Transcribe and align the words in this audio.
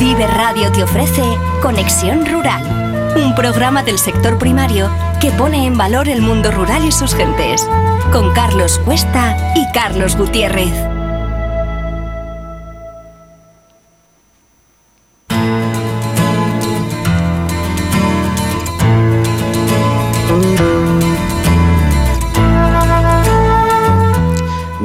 Vive 0.00 0.26
Radio 0.26 0.72
te 0.72 0.82
ofrece 0.82 1.22
Conexión 1.60 2.24
Rural, 2.24 3.14
un 3.22 3.34
programa 3.34 3.82
del 3.82 3.98
sector 3.98 4.38
primario 4.38 4.90
que 5.20 5.30
pone 5.30 5.66
en 5.66 5.76
valor 5.76 6.08
el 6.08 6.22
mundo 6.22 6.50
rural 6.50 6.86
y 6.86 6.90
sus 6.90 7.14
gentes, 7.14 7.68
con 8.10 8.32
Carlos 8.32 8.78
Cuesta 8.78 9.36
y 9.54 9.70
Carlos 9.72 10.16
Gutiérrez. 10.16 10.99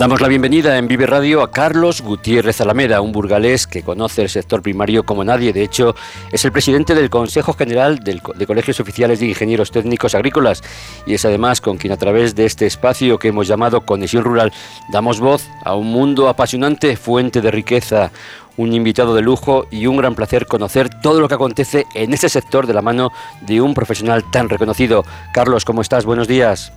Damos 0.05 0.21
la 0.21 0.27
bienvenida 0.27 0.77
en 0.77 0.87
Vive 0.87 1.07
Radio 1.07 1.41
a 1.41 1.49
Carlos 1.49 2.03
Gutiérrez 2.03 2.61
Alameda, 2.61 3.01
un 3.01 3.11
burgalés 3.11 3.65
que 3.65 3.81
conoce 3.81 4.21
el 4.21 4.29
sector 4.29 4.61
primario 4.61 5.03
como 5.03 5.23
nadie. 5.23 5.51
De 5.51 5.63
hecho, 5.63 5.95
es 6.31 6.45
el 6.45 6.51
presidente 6.51 6.93
del 6.93 7.09
Consejo 7.09 7.53
General 7.53 7.97
de 7.97 8.45
Colegios 8.45 8.79
Oficiales 8.79 9.19
de 9.19 9.25
Ingenieros 9.25 9.71
Técnicos 9.71 10.13
Agrícolas 10.13 10.61
y 11.07 11.15
es 11.15 11.25
además 11.25 11.59
con 11.59 11.77
quien 11.77 11.91
a 11.91 11.97
través 11.97 12.35
de 12.35 12.45
este 12.45 12.67
espacio 12.67 13.17
que 13.17 13.29
hemos 13.29 13.47
llamado 13.47 13.81
Conexión 13.81 14.23
Rural 14.23 14.53
damos 14.91 15.19
voz 15.19 15.49
a 15.63 15.73
un 15.73 15.87
mundo 15.87 16.29
apasionante, 16.29 16.97
fuente 16.97 17.41
de 17.41 17.49
riqueza, 17.49 18.11
un 18.57 18.73
invitado 18.73 19.15
de 19.15 19.23
lujo 19.23 19.65
y 19.71 19.87
un 19.87 19.97
gran 19.97 20.13
placer 20.13 20.45
conocer 20.45 20.87
todo 21.01 21.19
lo 21.19 21.27
que 21.27 21.33
acontece 21.33 21.87
en 21.95 22.13
ese 22.13 22.29
sector 22.29 22.67
de 22.67 22.75
la 22.75 22.83
mano 22.83 23.11
de 23.41 23.59
un 23.59 23.73
profesional 23.73 24.23
tan 24.29 24.49
reconocido. 24.49 25.03
Carlos, 25.33 25.65
¿cómo 25.65 25.81
estás? 25.81 26.05
Buenos 26.05 26.27
días. 26.27 26.71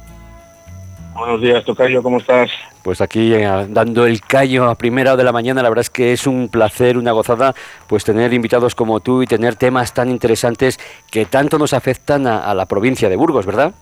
Buenos 1.19 1.41
días, 1.41 1.65
Tocayo, 1.65 2.01
¿cómo 2.01 2.19
estás? 2.19 2.49
Pues 2.85 3.01
aquí 3.01 3.35
eh, 3.35 3.67
dando 3.71 4.07
el 4.07 4.21
callo 4.21 4.67
a 4.67 4.77
primera 4.77 5.11
hora 5.11 5.17
de 5.17 5.25
la 5.25 5.33
mañana, 5.33 5.65
la 5.65 5.69
verdad 5.69 5.81
es 5.81 5.91
que 5.91 6.13
es 6.13 6.29
un 6.29 6.49
placer, 6.49 6.97
una 6.97 7.11
gozada, 7.11 7.57
pues 7.89 8.05
tener 8.05 8.33
invitados 8.33 8.77
como 8.77 9.01
tú 9.01 9.21
y 9.21 9.27
tener 9.27 9.57
temas 9.57 9.93
tan 9.93 10.11
interesantes 10.11 10.79
que 11.11 11.27
tanto 11.27 11.59
nos 11.59 11.73
afectan 11.73 12.29
a, 12.29 12.55
la 12.55 12.67
provincia 12.67 13.09
de 13.09 13.17
Burgos, 13.17 13.47
¿verdad? 13.47 13.75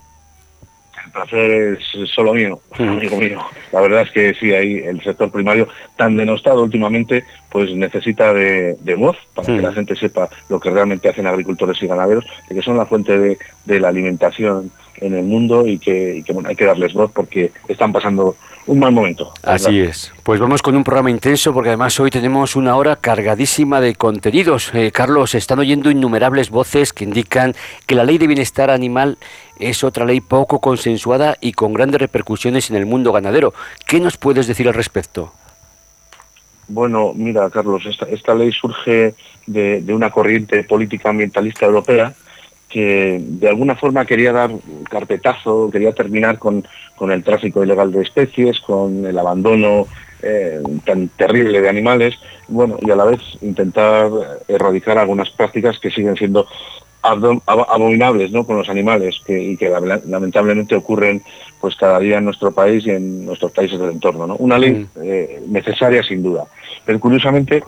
El 1.05 1.13
placer 1.13 1.79
es 1.79 2.11
solo 2.11 2.33
mío, 2.33 2.59
amigo 2.79 3.19
mío. 3.19 3.39
La 3.71 3.83
verdad 3.83 4.03
es 4.03 4.11
que 4.13 4.35
sí, 4.35 4.55
ahí 4.55 4.79
el 4.79 5.03
sector 5.03 5.31
primario 5.31 5.69
tan 5.97 6.17
denostado 6.17 6.63
últimamente, 6.63 7.25
pues 7.51 7.71
necesita 7.75 8.33
de, 8.33 8.95
voz 8.97 9.19
para 9.35 9.47
que 9.47 9.61
la 9.61 9.73
gente 9.75 9.95
sepa 9.95 10.31
lo 10.49 10.59
que 10.59 10.71
realmente 10.71 11.11
hacen 11.11 11.27
agricultores 11.27 11.83
y 11.83 11.87
ganaderos, 11.87 12.25
que 12.49 12.63
son 12.63 12.79
la 12.79 12.87
fuente 12.87 13.19
de, 13.19 13.39
de 13.67 13.79
la 13.79 13.89
alimentación 13.89 14.73
en 15.01 15.15
el 15.15 15.25
mundo 15.25 15.67
y 15.67 15.79
que, 15.79 16.25
bueno, 16.33 16.49
hay 16.49 16.57
que 16.57 16.65
darles 16.65 16.93
voz 16.93 17.11
porque 17.13 17.53
están 17.69 17.93
pasando 17.93 18.37
un 18.67 18.81
mal 18.81 18.93
momento. 18.93 19.33
Así 19.43 19.81
es. 19.81 20.13
Pues 20.23 20.41
vamos 20.41 20.61
con 20.61 20.77
un 20.77 20.83
programa 20.83 21.11
intenso 21.11 21.53
porque 21.55 21.69
además 21.69 21.99
hoy 22.01 22.11
tenemos 22.11 22.57
una 22.57 22.77
hora 22.77 22.97
cargadísima 22.97 23.81
de 23.81 23.95
contenidos. 23.95 24.73
Eh, 24.75 24.91
Carlos, 24.93 25.35
están 25.35 25.61
oyendo 25.61 25.91
innumerables 25.91 26.51
voces 26.51 26.93
que 26.93 27.05
indican 27.05 27.55
que 27.87 27.95
la 27.95 28.05
ley 28.05 28.19
de 28.19 28.27
bienestar 28.27 28.71
animal 28.71 29.19
es 29.61 29.85
otra 29.85 30.05
ley 30.05 30.21
poco 30.21 30.61
consensuada 30.61 31.37
y 31.41 31.53
con 31.53 31.73
grandes 31.73 32.01
repercusiones 32.01 32.71
en 32.71 32.77
el 32.77 32.87
mundo 32.87 33.13
ganadero. 33.13 33.55
¿Qué 33.87 34.01
nos 34.01 34.17
puedes 34.17 34.47
decir 34.47 34.67
al 34.67 34.75
respecto? 34.75 35.33
Bueno, 36.69 37.13
mira, 37.15 37.49
Carlos, 37.51 37.87
esta, 37.87 38.07
esta 38.07 38.35
ley 38.35 38.51
surge 38.51 39.15
de, 39.47 39.81
de 39.81 39.95
una 39.95 40.11
corriente 40.11 40.65
política 40.65 41.11
ambientalista 41.11 41.65
europea 41.65 42.13
que 42.69 43.21
de 43.21 43.49
alguna 43.49 43.77
forma 43.77 44.05
quería 44.05 44.33
dar 44.33 44.51
carpetazo, 44.91 45.71
quería 45.71 45.93
terminar 45.93 46.39
con, 46.39 46.65
el 47.11 47.25
tráfico 47.25 47.63
ilegal 47.63 47.93
de 47.93 48.03
especies, 48.03 48.61
con 48.61 49.07
el 49.07 49.19
abandono 49.19 49.87
eh, 50.23 50.61
tan 50.85 51.09
terrible 51.09 51.61
de 51.61 51.69
animales, 51.69 52.15
bueno, 52.49 52.77
y 52.81 52.91
a 52.91 52.97
la 52.97 53.05
vez 53.05 53.21
intentar 53.41 54.11
erradicar 54.49 54.99
algunas 54.99 55.31
prácticas 55.31 55.79
que 55.79 55.91
siguen 55.91 56.17
siendo 56.17 56.47
abominables 57.03 58.33
¿no? 58.33 58.45
con 58.45 58.57
los 58.57 58.69
animales 58.69 59.21
que, 59.25 59.41
y 59.41 59.57
que 59.57 59.71
lamentablemente 60.07 60.75
ocurren 60.75 61.23
pues 61.61 61.77
cada 61.77 62.01
día 62.01 62.19
en 62.19 62.25
nuestro 62.25 62.51
país 62.53 62.85
y 62.87 62.91
en 62.91 63.25
nuestros 63.25 63.53
países 63.53 63.79
del 63.79 63.91
entorno. 63.91 64.27
¿no? 64.27 64.37
Una 64.37 64.59
ley 64.59 64.73
mm. 64.73 64.89
eh, 65.03 65.43
necesaria 65.49 66.03
sin 66.03 66.23
duda, 66.23 66.45
pero 66.85 66.99
curiosamente, 66.99 67.63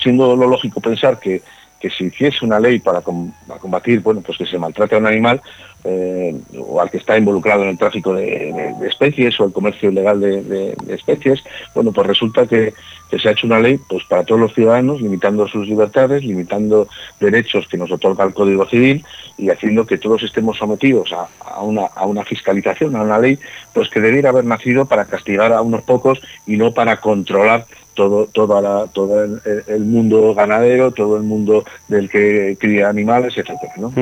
siendo 0.00 0.36
lo 0.36 0.46
lógico 0.46 0.80
pensar 0.80 1.18
que 1.18 1.42
que 1.80 1.90
si 1.90 2.04
hiciese 2.04 2.44
una 2.44 2.58
ley 2.58 2.78
para, 2.78 3.02
combatir, 3.02 4.00
bueno, 4.00 4.22
pues 4.22 4.38
que 4.38 4.46
se 4.46 4.58
maltrate 4.58 4.94
a 4.94 4.98
un 4.98 5.06
animal 5.06 5.40
eh, 5.84 6.34
o 6.58 6.80
al 6.80 6.90
que 6.90 6.96
está 6.96 7.18
involucrado 7.18 7.62
en 7.62 7.68
el 7.68 7.78
tráfico 7.78 8.14
de, 8.14 8.74
especies 8.88 9.38
o 9.38 9.44
el 9.44 9.52
comercio 9.52 9.90
ilegal 9.90 10.18
de, 10.18 10.74
especies, 10.88 11.44
bueno, 11.74 11.92
pues 11.92 12.06
resulta 12.06 12.46
que, 12.46 12.72
se 13.20 13.28
ha 13.28 13.32
hecho 13.32 13.46
una 13.46 13.60
ley 13.60 13.78
pues 13.88 14.02
para 14.06 14.24
todos 14.24 14.40
los 14.40 14.54
ciudadanos, 14.54 15.00
limitando 15.00 15.46
sus 15.46 15.68
libertades, 15.68 16.24
limitando 16.24 16.88
derechos 17.20 17.68
que 17.68 17.76
nos 17.76 17.92
otorga 17.92 18.24
el 18.24 18.34
Código 18.34 18.66
Civil 18.66 19.04
y 19.38 19.50
haciendo 19.50 19.86
que 19.86 19.98
todos 19.98 20.24
estemos 20.24 20.56
sometidos 20.58 21.12
a, 21.12 21.60
una, 21.62 21.86
a 21.94 22.06
una 22.06 22.24
fiscalización, 22.24 22.96
a 22.96 23.02
una 23.02 23.20
ley, 23.20 23.38
pues 23.72 23.88
que 23.88 24.00
debiera 24.00 24.30
haber 24.30 24.46
nacido 24.46 24.86
para 24.86 25.04
castigar 25.04 25.52
a 25.52 25.62
unos 25.62 25.82
pocos 25.82 26.20
y 26.44 26.56
no 26.56 26.72
para 26.72 27.00
controlar 27.00 27.66
todo, 27.94 28.26
toda 28.26 28.60
la, 28.60 28.86
todo 28.86 29.24
el, 29.24 29.84
mundo 29.84 30.34
ganadero, 30.34 30.92
todo 30.92 31.16
el 31.16 31.22
mundo 31.22 31.64
del 31.88 32.10
que 32.10 32.56
cría 32.60 32.88
animales, 32.88 33.34
etcétera. 33.36 33.72
¿no? 33.76 33.92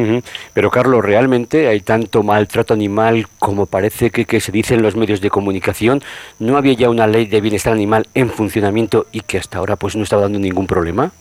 Pero 0.53 0.71
Carlos, 0.71 1.05
¿realmente 1.05 1.69
hay 1.69 1.81
tanto 1.81 2.23
maltrato 2.23 2.75
animal 2.75 3.27
como 3.39 3.67
parece 3.67 4.11
que, 4.11 4.25
que, 4.25 4.41
se 4.41 4.53
dice 4.53 4.75
en 4.75 4.83
los 4.83 4.97
medios 4.97 5.21
de 5.21 5.31
comunicación? 5.31 6.03
¿No 6.39 6.57
había 6.57 6.73
ya 6.75 6.91
una 6.91 7.07
ley 7.07 7.27
de 7.27 7.41
bienestar 7.41 7.73
animal 7.73 8.07
en 8.15 8.31
funcionamiento 8.31 9.07
y 9.13 9.21
que 9.21 9.39
hasta 9.39 9.59
ahora 9.59 9.77
pues 9.77 9.97
no 9.97 10.03
estaba 10.03 10.23
dando 10.23 10.39
ningún 10.39 10.67
problema? 10.67 11.13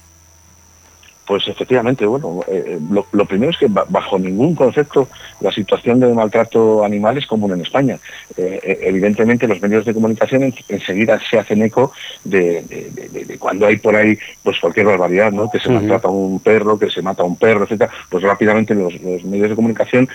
Pues 1.31 1.47
efectivamente, 1.47 2.05
bueno, 2.05 2.41
eh, 2.45 2.77
lo, 2.89 3.25
primero 3.25 3.51
es 3.51 3.57
que 3.57 3.67
bajo 3.69 4.19
ningún 4.19 4.53
concepto 4.53 5.07
la 5.39 5.49
situación 5.49 6.01
de 6.01 6.13
maltrato 6.13 6.83
animal 6.83 7.17
es 7.17 7.25
común 7.25 7.53
en 7.53 7.61
España. 7.61 7.97
Eh, 8.35 8.59
eh, 8.61 8.79
evidentemente 8.81 9.47
los 9.47 9.61
medios 9.61 9.85
de 9.85 9.93
comunicación 9.93 10.53
enseguida 10.67 11.21
se 11.29 11.39
hacen 11.39 11.61
eco 11.61 11.93
de, 12.25 13.37
cuando 13.39 13.65
hay 13.65 13.77
por 13.77 13.95
ahí 13.95 14.17
pues 14.43 14.59
cualquier 14.59 14.87
barbaridad, 14.87 15.31
¿no? 15.31 15.49
Que 15.49 15.61
se 15.61 15.69
maltrata 15.69 16.09
a 16.09 16.11
un 16.11 16.41
perro, 16.41 16.77
que 16.77 16.91
se 16.91 17.01
mata 17.01 17.23
a 17.23 17.25
un 17.25 17.37
perro, 17.37 17.63
etcétera, 17.63 17.89
pues 18.09 18.23
rápidamente 18.23 18.75
los, 18.75 19.01
medios 19.01 19.51
de 19.51 19.55
comunicación 19.55 20.09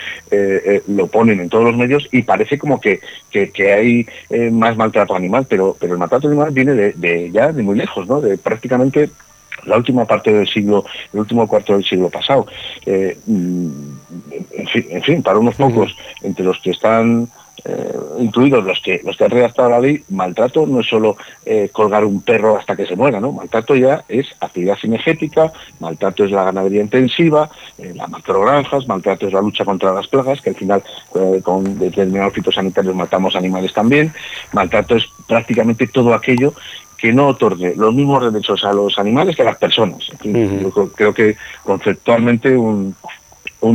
lo 0.85 1.07
ponen 1.07 1.39
en 1.39 1.49
todos 1.49 1.63
los 1.63 1.75
medios 1.75 2.07
y 2.11 2.21
parece 2.21 2.59
como 2.59 2.79
que, 2.79 2.99
que, 3.31 3.73
hay 3.73 4.05
más 4.51 4.77
maltrato 4.77 5.15
animal, 5.15 5.47
pero, 5.49 5.75
pero 5.79 5.93
el 5.93 5.99
maltrato 5.99 6.27
animal 6.27 6.51
viene 6.51 6.73
de, 6.75 7.31
ya 7.31 7.51
de 7.51 7.63
muy 7.63 7.75
lejos, 7.75 8.07
¿no? 8.07 8.21
De 8.21 8.37
prácticamente 8.37 9.09
la 9.67 9.77
última 9.77 10.05
parte 10.05 10.33
del 10.33 10.47
siglo, 10.47 10.85
el 11.13 11.19
último 11.19 11.47
cuarto 11.47 11.73
del 11.73 11.83
siglo 11.83 12.09
pasado. 12.09 12.47
Eh, 12.85 13.17
mm, 13.25 13.69
en, 14.51 15.03
fin, 15.03 15.21
para 15.21 15.37
unos 15.37 15.55
pocos, 15.55 15.95
entre 16.23 16.45
los 16.45 16.59
que 16.59 16.71
están 16.71 17.27
eh, 17.65 17.97
incluidos 18.19 18.63
los 18.63 18.79
que 18.81 19.01
los 19.03 19.17
que 19.17 19.23
han 19.23 19.31
redactado 19.31 19.69
la 19.69 19.79
ley, 19.79 20.03
maltrato 20.09 20.67
no 20.67 20.79
es 20.79 20.87
solo 20.87 21.17
eh, 21.43 21.69
colgar 21.71 22.05
un 22.05 22.21
perro 22.21 22.55
hasta 22.55 22.75
que 22.75 22.85
se 22.85 22.95
muera, 22.95 23.19
¿no? 23.19 23.31
Maltrato 23.31 23.75
ya 23.75 24.03
es 24.07 24.27
actividad 24.39 24.77
cinegética, 24.79 25.51
maltrato 25.79 26.23
es 26.23 26.31
la 26.31 26.43
ganadería 26.43 26.81
intensiva, 26.81 27.49
las 27.95 28.09
macrogranjas, 28.09 28.87
maltrato 28.87 29.27
es 29.27 29.33
la 29.33 29.41
lucha 29.41 29.65
contra 29.65 29.91
las 29.91 30.07
plagas, 30.07 30.39
que 30.39 30.51
al 30.51 30.55
final 30.55 30.83
con 31.43 31.79
determinados 31.79 32.33
fitosanitarios 32.33 32.95
matamos 32.95 33.35
animales 33.35 33.73
también, 33.73 34.13
maltrato 34.53 34.95
es 34.95 35.05
prácticamente 35.27 35.87
todo 35.87 36.13
aquello 36.13 36.53
que 36.97 37.13
no 37.13 37.27
otorgue 37.27 37.75
los 37.75 37.93
mismos 37.93 38.31
derechos 38.31 38.63
a 38.65 38.73
los 38.73 38.97
animales 38.97 39.35
que 39.35 39.43
a 39.43 39.45
las 39.45 39.57
personas. 39.57 40.09
creo 40.95 41.13
que 41.13 41.37
conceptualmente 41.63 42.57
un, 42.57 42.95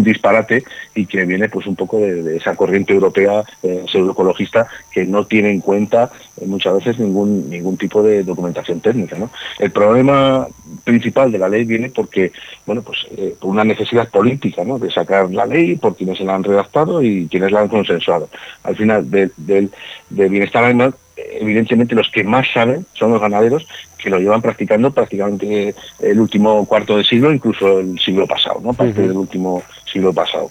disparate 0.03 0.65
y 0.95 1.05
que 1.05 1.25
viene 1.27 1.51
pues 1.51 1.67
un 1.67 1.77
poco 1.77 1.99
de, 1.99 2.37
esa 2.37 2.57
corriente 2.57 2.95
europea 2.95 3.45
eh, 3.63 3.85
pseudoecologista 3.87 4.67
que 4.91 5.05
no 5.05 5.27
tiene 5.27 5.51
en 5.51 5.61
cuenta 5.61 6.11
eh, 6.41 6.47
muchas 6.47 6.75
veces 6.77 6.99
ningún 6.99 7.51
ningún 7.51 7.77
tipo 7.77 8.03
de 8.03 8.25
documentación 8.25 8.81
técnica. 8.81 9.17
El 9.59 9.71
problema 9.71 10.47
principal 10.85 11.31
de 11.31 11.39
la 11.39 11.49
ley 11.49 11.65
viene 11.65 11.91
porque, 11.91 12.33
bueno, 12.65 12.81
pues 12.83 13.07
eh, 13.17 13.35
por 13.39 13.51
una 13.51 13.65
necesidad 13.65 14.09
política 14.09 14.65
de 14.65 14.91
sacar 14.91 15.31
la 15.31 15.45
ley 15.45 15.77
por 15.77 15.95
quienes 15.95 16.17
se 16.17 16.25
la 16.25 16.37
han 16.37 16.45
redactado 16.45 17.03
y 17.03 17.29
quienes 17.29 17.53
la 17.53 17.61
han 17.61 17.69
consensuado. 17.69 18.31
Al 18.63 18.77
final, 18.77 19.11
del 19.11 19.71
bienestar 20.09 20.65
animal 20.65 20.95
evidentemente 21.17 21.95
los 21.95 22.11
que 22.11 22.25
más 22.25 22.47
saben 22.53 22.87
son 22.95 23.13
los 23.13 23.21
ganaderos 23.21 23.67
que 23.99 24.11
lo 24.11 24.19
llevan 24.19 24.43
practicando 24.43 24.91
prácticamente 24.91 25.75
el 26.01 26.21
último 26.21 26.67
cuarto 26.67 26.97
de 26.97 27.05
siglo, 27.05 27.33
incluso 27.33 27.81
el 27.81 27.99
siglo 27.99 28.27
pasado, 28.27 28.61
¿no? 28.63 28.73
Parte 28.73 29.03
del 29.03 29.17
último 29.17 29.63
siglo 29.85 30.13
pasado. 30.13 30.51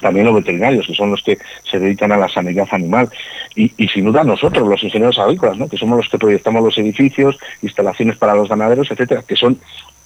También 0.00 0.26
los 0.26 0.34
veterinarios, 0.34 0.86
que 0.86 0.94
son 0.94 1.10
los 1.10 1.22
que 1.22 1.38
se 1.68 1.78
dedican 1.78 2.12
a 2.12 2.16
la 2.16 2.28
sanidad 2.28 2.68
animal. 2.70 3.08
Y, 3.54 3.68
sin 3.88 4.04
duda 4.04 4.24
nosotros, 4.24 4.66
los 4.66 4.82
ingenieros 4.82 5.18
agrícolas, 5.18 5.58
¿no? 5.58 5.68
que 5.68 5.76
somos 5.76 5.98
los 5.98 6.08
que 6.08 6.18
proyectamos 6.18 6.62
los 6.62 6.78
edificios, 6.78 7.38
instalaciones 7.62 8.16
para 8.16 8.34
los 8.34 8.48
ganaderos, 8.48 8.90
etcétera, 8.90 9.22
que 9.26 9.36
son 9.36 9.58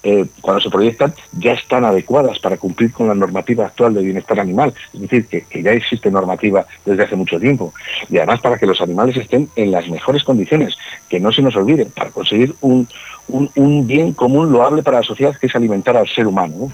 eh, 0.06 0.26
cuando 0.42 0.60
se 0.60 0.68
proyectan, 0.68 1.14
ya 1.32 1.52
están 1.52 1.84
adecuadas 1.84 2.38
para 2.38 2.58
cumplir 2.58 2.92
con 2.92 3.08
la 3.08 3.14
normativa 3.14 3.64
actual 3.64 3.94
de 3.94 4.02
bienestar 4.02 4.38
animal. 4.38 4.74
Es 4.92 5.00
decir, 5.00 5.26
que, 5.26 5.62
ya 5.62 5.72
existe 5.72 6.10
normativa 6.10 6.66
desde 6.84 7.04
hace 7.04 7.16
mucho 7.16 7.40
tiempo. 7.40 7.72
Y 8.10 8.18
además 8.18 8.40
para 8.40 8.58
que 8.58 8.66
los 8.66 8.82
animales 8.82 9.16
estén 9.16 9.48
en 9.56 9.70
las 9.70 9.88
mejores 9.88 10.22
condiciones, 10.22 10.76
que 11.08 11.20
no 11.20 11.32
se 11.32 11.40
nos 11.40 11.56
olvide, 11.56 11.86
para 11.86 12.10
conseguir 12.10 12.54
un, 12.60 12.86
un, 13.28 13.86
bien 13.86 14.12
común 14.12 14.52
loable 14.52 14.82
para 14.82 14.98
la 14.98 15.04
sociedad 15.04 15.34
que 15.40 15.46
es 15.46 15.56
alimentar 15.56 15.96
al 15.96 16.06
ser 16.06 16.26
humano. 16.26 16.70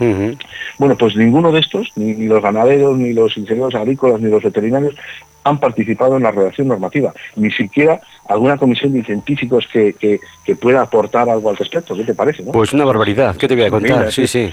Bueno, 0.78 0.96
pues 0.98 1.14
ninguno 1.14 1.52
de 1.52 1.60
estos, 1.60 1.92
ni, 1.94 2.26
los 2.26 2.42
ganaderos, 2.42 2.98
ni 2.98 3.12
los 3.12 3.36
ingenieros 3.36 3.76
agrícolas, 3.76 4.20
ni 4.20 4.28
los 4.28 4.42
veterinarios, 4.42 4.96
han 5.44 5.58
participado 5.58 6.16
en 6.16 6.22
la 6.22 6.30
redacción 6.30 6.68
normativa, 6.68 7.12
ni 7.36 7.50
siquiera 7.50 8.00
alguna 8.28 8.56
comisión 8.56 8.92
de 8.92 9.04
científicos 9.04 9.66
que, 9.72 9.94
que, 9.94 10.20
pueda 10.56 10.82
aportar 10.82 11.30
algo 11.30 11.48
al 11.48 11.56
respecto. 11.56 11.94
¿Qué 11.94 12.02
te 12.02 12.14
parece? 12.14 12.42
Pues 12.42 12.72
una 12.72 12.84
barbaridad, 12.84 13.36
¿qué 13.36 13.46
te 13.46 13.54
voy 13.54 13.64
a 13.64 13.70
contar? 13.70 14.10
sí, 14.10 14.26
sí. 14.26 14.52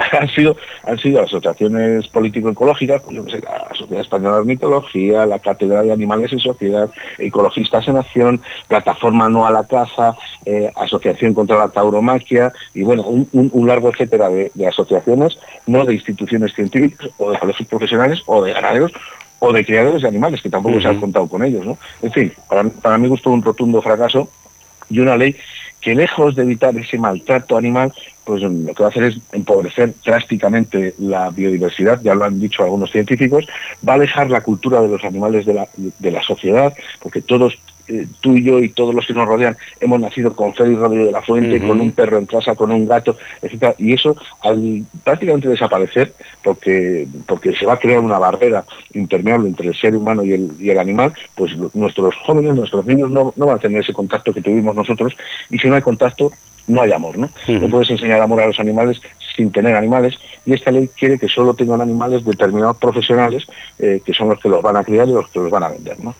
Han 0.12 0.28
sido, 0.28 0.56
han 0.84 0.98
sido 0.98 1.22
asociaciones 1.22 2.08
político-ecológicas, 2.08 3.02
pues 3.02 3.16
la 3.16 3.74
Sociedad 3.74 4.00
Española 4.00 4.36
de 4.36 4.40
Ornitología, 4.40 5.26
la 5.26 5.38
Cátedra 5.38 5.82
de 5.82 5.92
Animales 5.92 6.32
en 6.32 6.40
Sociedad, 6.40 6.90
Ecologistas 7.18 7.86
en 7.86 7.98
Acción, 7.98 8.40
Plataforma 8.66 9.28
No 9.28 9.46
a 9.46 9.50
la 9.50 9.64
Caza, 9.64 10.16
eh, 10.46 10.70
Asociación 10.76 11.34
contra 11.34 11.58
la 11.58 11.68
Tauromaquia, 11.68 12.52
y 12.74 12.82
bueno, 12.82 13.02
un, 13.02 13.66
largo 13.66 13.90
etcétera 13.90 14.28
de, 14.30 14.50
asociaciones, 14.66 15.38
no 15.66 15.84
de 15.84 15.94
instituciones 15.94 16.54
científicas 16.54 17.10
o 17.18 17.30
de 17.30 17.38
colegios 17.38 17.68
profesionales 17.68 18.22
o 18.26 18.42
de 18.42 18.52
ganaderos 18.52 18.92
o 19.40 19.52
de 19.52 19.64
criadores 19.64 20.02
de 20.02 20.08
animales, 20.08 20.40
que 20.40 20.50
tampoco 20.50 20.80
se 20.80 20.88
han 20.88 21.00
contado 21.00 21.26
con 21.26 21.42
ellos. 21.42 21.66
¿no? 21.66 21.78
En 22.02 22.12
fin, 22.12 22.32
para, 22.48 22.64
para 22.64 22.98
mí 22.98 23.08
gustó 23.08 23.30
un 23.30 23.42
rotundo 23.42 23.82
fracaso 23.82 24.28
y 24.88 25.00
una 25.00 25.16
ley 25.16 25.36
que 25.80 25.94
lejos 25.94 26.36
de 26.36 26.42
evitar 26.42 26.76
ese 26.76 26.98
maltrato 26.98 27.56
animal, 27.56 27.92
pues 28.24 28.42
lo 28.42 28.74
que 28.74 28.82
va 28.82 28.88
a 28.88 28.90
hacer 28.90 29.04
es 29.04 29.18
empobrecer 29.32 29.94
drásticamente 30.04 30.94
la 30.98 31.30
biodiversidad, 31.30 32.00
ya 32.02 32.14
lo 32.14 32.24
han 32.24 32.38
dicho 32.38 32.62
algunos 32.62 32.90
científicos, 32.90 33.46
va 33.86 33.94
a 33.94 33.96
alejar 33.96 34.30
la 34.30 34.42
cultura 34.42 34.82
de 34.82 34.88
los 34.88 35.02
animales 35.04 35.46
de 35.46 35.54
la, 35.54 35.68
de 35.76 36.10
la 36.10 36.22
sociedad, 36.22 36.74
porque 37.00 37.22
todos 37.22 37.58
eh, 37.90 38.06
tú 38.20 38.36
y 38.36 38.44
yo 38.44 38.60
y 38.60 38.68
todos 38.68 38.94
los 38.94 39.04
que 39.04 39.12
nos 39.12 39.26
rodean 39.26 39.56
hemos 39.80 40.00
nacido 40.00 40.34
con 40.36 40.54
Freddy 40.54 40.76
Rodríguez 40.76 41.06
de 41.06 41.12
la 41.12 41.22
Fuente, 41.22 41.66
con 41.66 41.80
un 41.80 41.90
perro 41.90 42.18
en 42.18 42.26
casa, 42.26 42.54
con 42.54 42.70
un 42.70 42.86
gato, 42.86 43.16
etc. 43.42 43.74
Y 43.78 43.94
eso 43.94 44.16
al 44.42 44.84
prácticamente 45.02 45.48
desaparecer, 45.48 46.14
porque, 46.44 47.08
porque 47.26 47.54
se 47.56 47.66
va 47.66 47.74
a 47.74 47.78
crear 47.78 47.98
una 47.98 48.18
barrera 48.18 48.64
impermeable 48.94 49.48
entre 49.48 49.68
el 49.68 49.74
ser 49.74 49.96
humano 49.96 50.22
y 50.24 50.32
el, 50.32 50.52
y 50.60 50.70
el 50.70 50.78
animal, 50.78 51.12
pues 51.34 51.56
nuestros 51.74 52.14
jóvenes, 52.24 52.54
nuestros 52.54 52.86
niños 52.86 53.10
no, 53.10 53.32
no 53.36 53.46
van 53.46 53.56
a 53.56 53.60
tener 53.60 53.80
ese 53.80 53.92
contacto 53.92 54.32
que 54.32 54.40
tuvimos 54.40 54.76
nosotros, 54.76 55.16
y 55.50 55.58
si 55.58 55.68
no 55.68 55.74
hay 55.74 55.82
contacto, 55.82 56.30
no 56.66 56.82
hay 56.82 56.92
amor, 56.92 57.18
¿no? 57.18 57.30
No 57.48 57.68
puedes 57.68 57.90
enseñar 57.90 58.20
amor 58.20 58.40
a 58.42 58.46
los 58.46 58.60
animales 58.60 59.00
sin 59.36 59.50
tener 59.50 59.74
animales 59.76 60.14
y 60.44 60.52
esta 60.52 60.70
ley 60.70 60.88
quiere 60.88 61.18
que 61.18 61.28
solo 61.28 61.54
tengan 61.54 61.80
animales 61.80 62.24
determinados 62.24 62.76
profesionales 62.76 63.44
eh, 63.78 64.00
que 64.04 64.12
son 64.12 64.28
los 64.28 64.40
que 64.40 64.48
los 64.48 64.62
van 64.62 64.76
a 64.76 64.84
criar 64.84 65.08
y 65.08 65.12
los 65.12 65.28
que 65.28 65.38
los 65.38 65.50
van 65.50 65.62
a 65.62 65.68
vender, 65.68 65.98
¿no? 66.00 66.14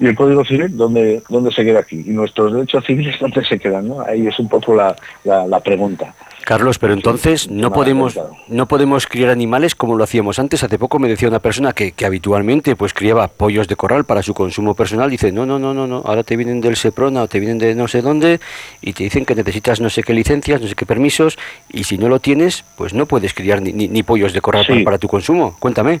Y 0.00 0.06
el 0.06 0.14
Código 0.14 0.44
Civil, 0.44 0.76
¿dónde, 0.76 1.22
dónde 1.28 1.50
se 1.50 1.64
queda 1.64 1.80
aquí? 1.80 2.04
Y 2.06 2.10
nuestros 2.10 2.52
derechos 2.52 2.84
civiles, 2.84 3.16
¿dónde 3.20 3.44
se 3.44 3.58
quedan? 3.58 3.88
¿no? 3.88 4.00
Ahí 4.00 4.26
es 4.26 4.38
un 4.38 4.48
poco 4.48 4.74
la, 4.74 4.94
la 5.24 5.60
pregunta. 5.60 6.14
Carlos, 6.48 6.78
pero 6.78 6.94
entonces 6.94 7.50
no 7.50 7.70
podemos 7.70 8.18
no 8.48 8.66
podemos 8.68 9.06
criar 9.06 9.28
animales 9.28 9.74
como 9.74 9.98
lo 9.98 10.04
hacíamos 10.04 10.38
antes. 10.38 10.64
Hace 10.64 10.78
poco 10.78 10.98
me 10.98 11.06
decía 11.06 11.28
una 11.28 11.40
persona 11.40 11.74
que, 11.74 11.92
habitualmente 12.06 12.74
pues 12.74 12.94
criaba 12.94 13.28
pollos 13.28 13.68
de 13.68 13.76
corral 13.76 14.04
para 14.04 14.22
su 14.22 14.32
consumo 14.32 14.74
personal. 14.74 15.10
Dice, 15.10 15.30
no, 15.30 15.44
no, 15.44 15.58
no, 15.58 15.74
no, 15.74 15.86
no, 15.86 16.02
ahora 16.06 16.22
te 16.22 16.38
vienen 16.38 16.62
del 16.62 16.76
Seprona 16.76 17.20
o 17.24 17.28
te 17.28 17.38
vienen 17.38 17.58
de 17.58 17.74
no 17.74 17.86
sé 17.86 18.00
dónde 18.00 18.40
y 18.80 18.94
te 18.94 19.04
dicen 19.04 19.26
que 19.26 19.34
necesitas 19.34 19.82
no 19.82 19.90
sé 19.90 20.02
qué 20.02 20.14
licencias, 20.14 20.62
no 20.62 20.68
sé 20.68 20.74
qué 20.74 20.86
permisos 20.86 21.38
y 21.68 21.84
si 21.84 21.98
no 21.98 22.08
lo 22.08 22.18
tienes, 22.18 22.64
pues 22.78 22.94
no 22.94 23.04
puedes 23.04 23.34
criar 23.34 23.60
ni, 23.60 23.74
ni, 23.74 24.02
pollos 24.02 24.32
de 24.32 24.40
corral 24.40 24.64
para 24.84 24.96
tu 24.96 25.06
consumo. 25.06 25.54
Cuéntame. 25.58 26.00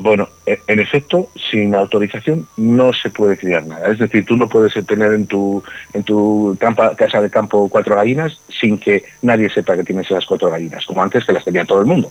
Bueno, 0.00 0.28
e, 0.44 0.58
en 0.66 0.80
efecto, 0.80 1.28
sin 1.50 1.74
autorización 1.74 2.46
no 2.56 2.92
se 2.92 3.10
puede 3.10 3.36
criar 3.36 3.66
nada. 3.66 3.90
Es 3.90 3.98
decir, 3.98 4.24
tú 4.24 4.36
no 4.36 4.48
puedes 4.48 4.74
tener 4.86 5.12
en 5.12 5.26
tu, 5.26 5.62
en 5.92 6.02
tu 6.02 6.56
casa 6.96 7.20
de 7.20 7.30
campo 7.30 7.68
cuatro 7.68 7.96
gallinas 7.96 8.38
sin 8.48 8.78
que 8.78 9.04
nadie 9.22 9.48
sepa 9.48 9.76
que 9.76 9.84
tienes 9.84 10.06
esas 10.06 10.26
cuatro 10.26 10.50
gallinas, 10.50 10.84
como 10.84 11.02
antes 11.02 11.24
que 11.24 11.32
las 11.32 11.44
tenía 11.44 11.64
todo 11.64 11.80
el 11.80 11.86
mundo. 11.86 12.10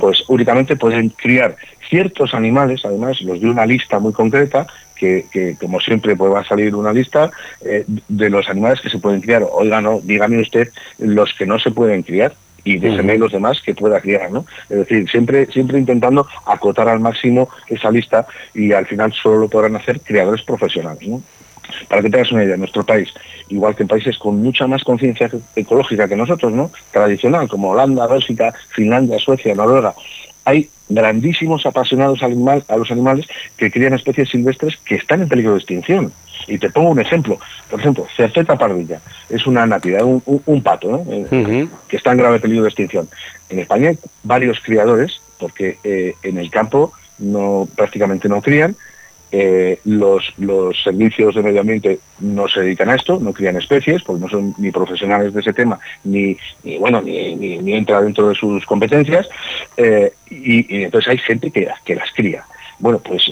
Pues 0.00 0.24
únicamente 0.28 0.76
pueden 0.76 1.10
criar 1.10 1.56
ciertos 1.88 2.34
animales, 2.34 2.82
además 2.84 3.20
los 3.20 3.40
de 3.40 3.48
una 3.48 3.66
lista 3.66 3.98
muy 3.98 4.12
concreta, 4.12 4.66
que, 5.00 5.56
como 5.58 5.80
siempre 5.80 6.14
pues 6.14 6.32
va 6.32 6.40
a 6.40 6.44
salir 6.44 6.74
una 6.74 6.92
lista 6.92 7.30
eh, 7.64 7.84
de 7.86 8.30
los 8.30 8.48
animales 8.48 8.80
que 8.80 8.90
se 8.90 8.98
pueden 8.98 9.20
criar. 9.20 9.44
Oiga, 9.50 9.80
no, 9.80 10.00
dígame 10.02 10.40
usted 10.40 10.68
los 10.98 11.32
que 11.34 11.46
no 11.46 11.58
se 11.58 11.70
pueden 11.70 12.02
criar 12.02 12.34
y 12.64 12.78
de 12.78 13.18
los 13.18 13.32
demás 13.32 13.60
que 13.62 13.74
pueda 13.74 14.00
criar, 14.00 14.30
¿no? 14.30 14.44
Es 14.68 14.78
decir, 14.78 15.08
siempre, 15.10 15.46
siempre 15.46 15.78
intentando 15.78 16.26
acotar 16.46 16.88
al 16.88 17.00
máximo 17.00 17.48
esa 17.68 17.90
lista 17.90 18.26
y 18.54 18.72
al 18.72 18.86
final 18.86 19.12
solo 19.12 19.38
lo 19.38 19.48
podrán 19.48 19.76
hacer 19.76 20.00
criadores 20.00 20.42
profesionales, 20.42 21.06
¿no? 21.06 21.22
Para 21.88 22.02
que 22.02 22.10
tengas 22.10 22.32
una 22.32 22.44
idea, 22.44 22.56
nuestro 22.56 22.84
país, 22.84 23.12
igual 23.48 23.76
que 23.76 23.84
en 23.84 23.88
países 23.88 24.18
con 24.18 24.42
mucha 24.42 24.66
más 24.66 24.82
conciencia 24.82 25.30
ecológica 25.54 26.08
que 26.08 26.16
nosotros, 26.16 26.52
¿no? 26.52 26.70
Tradicional, 26.92 27.48
como 27.48 27.70
Holanda, 27.70 28.06
Bélgica, 28.06 28.52
Finlandia, 28.70 29.18
Suecia, 29.18 29.54
Noruega, 29.54 29.94
hay 30.44 30.68
grandísimos 30.88 31.64
apasionados 31.66 32.22
a 32.22 32.76
los 32.76 32.90
animales 32.90 33.26
que 33.56 33.70
crían 33.70 33.94
especies 33.94 34.28
silvestres 34.28 34.76
que 34.78 34.96
están 34.96 35.22
en 35.22 35.28
peligro 35.28 35.52
de 35.52 35.58
extinción. 35.58 36.12
Y 36.46 36.58
te 36.58 36.70
pongo 36.70 36.90
un 36.90 37.00
ejemplo. 37.00 37.38
Por 37.70 37.80
ejemplo, 37.80 38.06
cerceta 38.16 38.56
pardilla. 38.56 39.00
Es 39.28 39.46
una 39.46 39.66
natividad, 39.66 40.02
un, 40.04 40.62
pato, 40.62 41.04
eh, 41.08 41.68
que 41.88 41.96
está 41.96 42.12
en 42.12 42.18
grave 42.18 42.40
peligro 42.40 42.64
de 42.64 42.70
extinción. 42.70 43.08
En 43.48 43.60
España 43.60 43.90
hay 43.90 43.98
varios 44.24 44.58
criadores, 44.60 45.20
porque 45.38 45.78
eh, 45.84 46.14
en 46.22 46.38
el 46.38 46.50
campo 46.50 46.92
no 47.18 47.68
prácticamente 47.76 48.28
no 48.28 48.40
crían, 48.40 48.74
eh, 49.32 49.78
los, 49.84 50.32
los, 50.38 50.82
servicios 50.82 51.34
de 51.34 51.42
medio 51.42 51.60
ambiente 51.60 52.00
no 52.20 52.48
se 52.48 52.60
dedican 52.60 52.90
a 52.90 52.94
esto, 52.94 53.18
no 53.20 53.32
crían 53.32 53.56
especies, 53.56 54.02
porque 54.02 54.20
no 54.20 54.28
son 54.28 54.54
ni 54.58 54.70
profesionales 54.70 55.32
de 55.32 55.40
ese 55.40 55.52
tema, 55.52 55.78
ni, 56.04 56.36
bueno, 56.78 57.00
ni, 57.00 57.36
ni, 57.36 57.72
entra 57.72 58.00
dentro 58.00 58.28
de 58.28 58.34
sus 58.34 58.64
competencias, 58.66 59.28
y, 60.30 60.82
entonces 60.84 61.10
hay 61.10 61.18
gente 61.18 61.50
que, 61.50 61.68
que 61.84 61.94
las 61.94 62.10
cría. 62.12 62.44
Bueno, 62.78 62.98
pues 62.98 63.30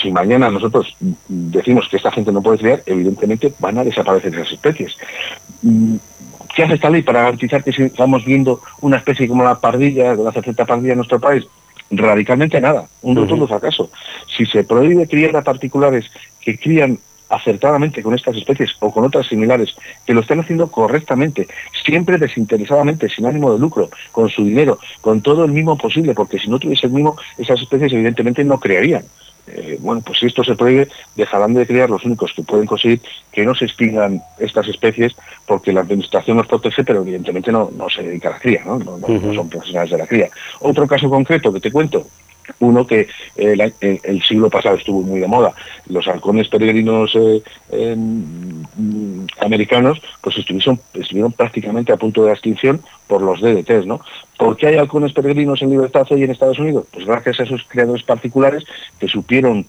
si, 0.00 0.10
mañana 0.10 0.50
nosotros 0.50 0.96
decimos 1.28 1.88
que 1.88 1.96
esta 1.96 2.10
gente 2.10 2.32
no 2.32 2.42
puede 2.42 2.58
criar, 2.58 2.82
evidentemente 2.86 3.52
van 3.58 3.78
a 3.78 3.84
desaparecer 3.84 4.34
esas 4.34 4.52
especies. 4.52 4.96
Mm, 5.62 5.96
¿Qué 6.54 6.62
hace 6.62 6.74
esta 6.74 6.90
ley 6.90 7.02
para 7.02 7.22
garantizar 7.22 7.62
que 7.62 7.70
estamos 7.70 8.24
viendo 8.24 8.60
una 8.80 8.96
especie 8.96 9.28
como 9.28 9.44
la 9.44 9.60
pardilla, 9.60 10.14
la 10.14 10.32
cerceta 10.32 10.64
pardilla 10.64 10.92
en 10.92 10.98
nuestro 10.98 11.20
país? 11.20 11.46
Radicalmente 11.90 12.60
nada, 12.60 12.86
un 13.02 13.16
rotundo 13.16 13.46
fracaso. 13.46 13.90
Si 14.36 14.44
se 14.46 14.64
prohíbe 14.64 15.06
criar 15.06 15.36
a 15.36 15.42
particulares 15.42 16.10
que 16.40 16.58
crían 16.58 16.98
acertadamente 17.28 18.02
con 18.02 18.14
estas 18.14 18.36
especies 18.36 18.70
o 18.80 18.92
con 18.92 19.04
otras 19.04 19.26
similares, 19.26 19.74
que 20.04 20.14
lo 20.14 20.20
están 20.20 20.40
haciendo 20.40 20.70
correctamente, 20.70 21.48
siempre 21.84 22.18
desinteresadamente, 22.18 23.08
sin 23.08 23.26
ánimo 23.26 23.52
de 23.52 23.58
lucro, 23.58 23.90
con 24.12 24.28
su 24.28 24.44
dinero, 24.44 24.78
con 25.00 25.20
todo 25.22 25.44
el 25.44 25.52
mimo 25.52 25.76
posible, 25.76 26.14
porque 26.14 26.38
si 26.38 26.48
no 26.48 26.58
tuviese 26.58 26.86
el 26.86 26.92
mimo, 26.92 27.16
esas 27.38 27.60
especies 27.60 27.92
evidentemente 27.92 28.44
no 28.44 28.60
crearían. 28.60 29.04
Eh, 29.48 29.78
bueno, 29.80 30.02
pues 30.04 30.18
si 30.18 30.26
esto 30.26 30.42
se 30.42 30.56
prohíbe, 30.56 30.88
dejarán 31.14 31.54
de 31.54 31.66
criar 31.66 31.88
los 31.88 32.04
únicos 32.04 32.32
que 32.34 32.42
pueden 32.42 32.66
conseguir 32.66 33.00
que 33.30 33.44
no 33.44 33.54
se 33.54 33.66
extingan 33.66 34.20
estas 34.38 34.66
especies 34.68 35.14
porque 35.46 35.72
la 35.72 35.82
administración 35.82 36.36
los 36.36 36.46
protege, 36.46 36.82
pero 36.82 37.02
evidentemente 37.02 37.52
no, 37.52 37.70
no 37.76 37.88
se 37.88 38.02
dedica 38.02 38.28
a 38.28 38.32
la 38.32 38.38
cría, 38.38 38.62
¿no? 38.64 38.78
No, 38.78 38.98
no 38.98 39.34
son 39.34 39.48
profesionales 39.48 39.90
de 39.90 39.98
la 39.98 40.06
cría. 40.06 40.28
Otro 40.60 40.86
caso 40.86 41.08
concreto 41.08 41.52
que 41.52 41.60
te 41.60 41.70
cuento, 41.70 42.06
uno 42.60 42.86
que 42.86 43.08
eh, 43.36 43.72
el 43.80 44.22
siglo 44.22 44.50
pasado 44.50 44.76
estuvo 44.76 45.02
muy 45.02 45.20
de 45.20 45.26
moda. 45.26 45.54
Los 45.88 46.06
halcones 46.08 46.48
peregrinos 46.48 47.16
eh, 47.16 47.96
mm, 47.96 49.26
americanos 49.40 50.00
pues 50.20 50.38
estuvieron, 50.38 50.80
estuvieron 50.94 51.32
prácticamente 51.32 51.92
a 51.92 51.96
punto 51.96 52.24
de 52.24 52.32
extinción 52.32 52.82
por 53.06 53.22
los 53.22 53.40
DDTs, 53.40 53.86
¿no? 53.86 54.00
¿Por 54.36 54.56
qué 54.56 54.66
hay 54.66 54.76
halcones 54.76 55.12
peregrinos 55.12 55.62
en 55.62 55.70
libertad 55.70 56.06
hoy 56.10 56.24
en 56.24 56.30
Estados 56.30 56.58
Unidos? 56.58 56.86
Pues 56.92 57.06
gracias 57.06 57.40
a 57.40 57.44
esos 57.44 57.64
creadores 57.68 58.02
particulares 58.02 58.64
que 58.98 59.08
supieron 59.08 59.66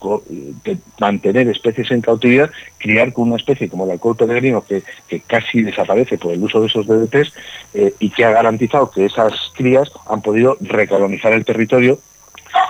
mantener 0.99 1.47
especies 1.47 1.91
en 1.91 2.01
cautividad, 2.01 2.49
criar 2.77 3.13
con 3.13 3.27
una 3.27 3.37
especie 3.37 3.69
como 3.69 3.85
el 3.85 3.91
halcón 3.91 4.15
peregrino 4.15 4.65
que, 4.65 4.83
casi 5.25 5.61
desaparece 5.61 6.17
por 6.17 6.33
el 6.33 6.43
uso 6.43 6.59
de 6.59 6.67
esos 6.67 6.85
DDTs 6.85 7.33
eh, 7.75 7.93
y 7.99 8.09
que 8.09 8.25
ha 8.25 8.31
garantizado 8.31 8.91
que 8.91 9.05
esas 9.05 9.33
crías 9.55 9.89
han 10.09 10.21
podido 10.21 10.57
recolonizar 10.59 11.31
el 11.31 11.45
territorio 11.45 11.99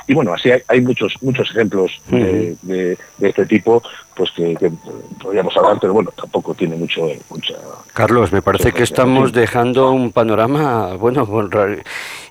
y 0.07 0.13
bueno, 0.13 0.33
así 0.33 0.49
hay, 0.67 0.81
muchos 0.81 1.15
muchos 1.21 1.49
ejemplos 1.51 2.01
de, 2.09 2.97
este 3.19 3.45
tipo 3.45 3.83
pues 4.15 4.31
que, 4.31 4.71
podríamos 5.21 5.55
hablar, 5.57 5.77
pero 5.79 5.93
bueno, 5.93 6.11
tampoco 6.15 6.55
tiene 6.55 6.75
mucho... 6.75 7.07
Mucha, 7.29 7.53
Carlos, 7.93 8.31
me 8.31 8.41
parece 8.41 8.71
que 8.71 8.81
estamos 8.81 9.31
dejando 9.31 9.91
un 9.91 10.11
panorama, 10.11 10.95
bueno, 10.95 11.27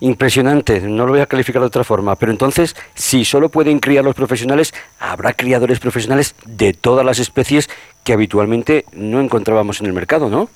impresionante, 0.00 0.80
no 0.80 1.06
lo 1.06 1.12
voy 1.12 1.20
a 1.20 1.26
calificar 1.26 1.60
de 1.60 1.68
otra 1.68 1.84
forma, 1.84 2.16
pero 2.16 2.32
entonces, 2.32 2.74
si 2.94 3.24
solo 3.24 3.50
pueden 3.50 3.78
criar 3.78 4.04
los 4.04 4.16
profesionales, 4.16 4.74
habrá 4.98 5.34
criadores 5.34 5.78
profesionales 5.78 6.34
de 6.44 6.72
todas 6.72 7.04
las 7.04 7.18
especies 7.18 7.68
que 8.02 8.14
habitualmente 8.14 8.84
no 8.92 9.20
encontrábamos 9.20 9.80
en 9.80 9.86
el 9.86 9.92
mercado, 9.92 10.28
¿no? 10.28 10.48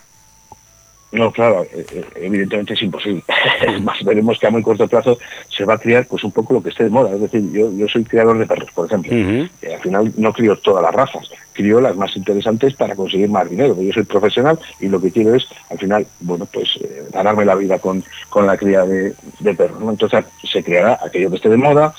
No, 1.13 1.33
claro, 1.33 1.65
eh, 1.65 1.85
eh, 1.93 2.05
evidentemente 2.17 2.75
es 2.75 2.83
imposible. 2.83 3.25
Más 3.83 4.03
veremos 4.05 4.39
que 4.39 4.47
a 4.47 4.51
muy 4.51 4.63
corto 4.63 4.87
plazo 4.87 5.19
se 5.49 5.65
va 5.65 5.75
a 5.75 5.79
criar 5.79 6.07
pues 6.07 6.23
un 6.23 6.31
poco 6.31 6.55
lo 6.55 6.63
que 6.63 6.69
esté 6.69 6.85
de 6.85 6.91
moda. 6.91 7.13
Es 7.15 7.21
decir, 7.21 7.51
yo, 7.51 7.73
yo 7.73 7.89
soy 7.89 8.05
criador 8.05 8.39
de 8.39 8.47
perros, 8.47 8.71
por 8.73 8.87
ejemplo. 8.87 9.13
al 9.13 9.81
final 9.81 10.13
no 10.17 10.33
crío 10.33 10.57
todas 10.57 10.83
las 10.83 10.95
razas, 10.95 11.31
crío 11.53 11.81
las 11.81 11.97
más 11.97 12.17
interesantes 12.17 12.75
para 12.75 12.95
conseguir 12.95 13.29
más 13.29 13.49
dinero. 13.49 13.81
Yo 13.81 13.93
soy 13.93 14.05
profesional 14.05 14.59
y 14.81 14.89
lo 14.89 15.01
que 15.01 15.11
quiero 15.11 15.35
es, 15.35 15.47
al 15.71 15.79
final, 15.79 16.07
bueno, 16.21 16.47
pues 16.47 16.79
eh, 16.81 17.05
ganarme 17.13 17.45
la 17.45 17.55
vida 17.55 17.79
con, 17.79 18.03
con 18.29 18.47
la 18.47 18.57
cría 18.57 18.85
de, 18.85 19.15
perros. 19.57 19.79
Entonces 19.83 20.25
se 20.45 20.63
creará 20.63 20.99
aquello 21.05 21.31
que 21.31 21.37
esté 21.37 21.49
de 21.49 21.57
moda 21.57 21.95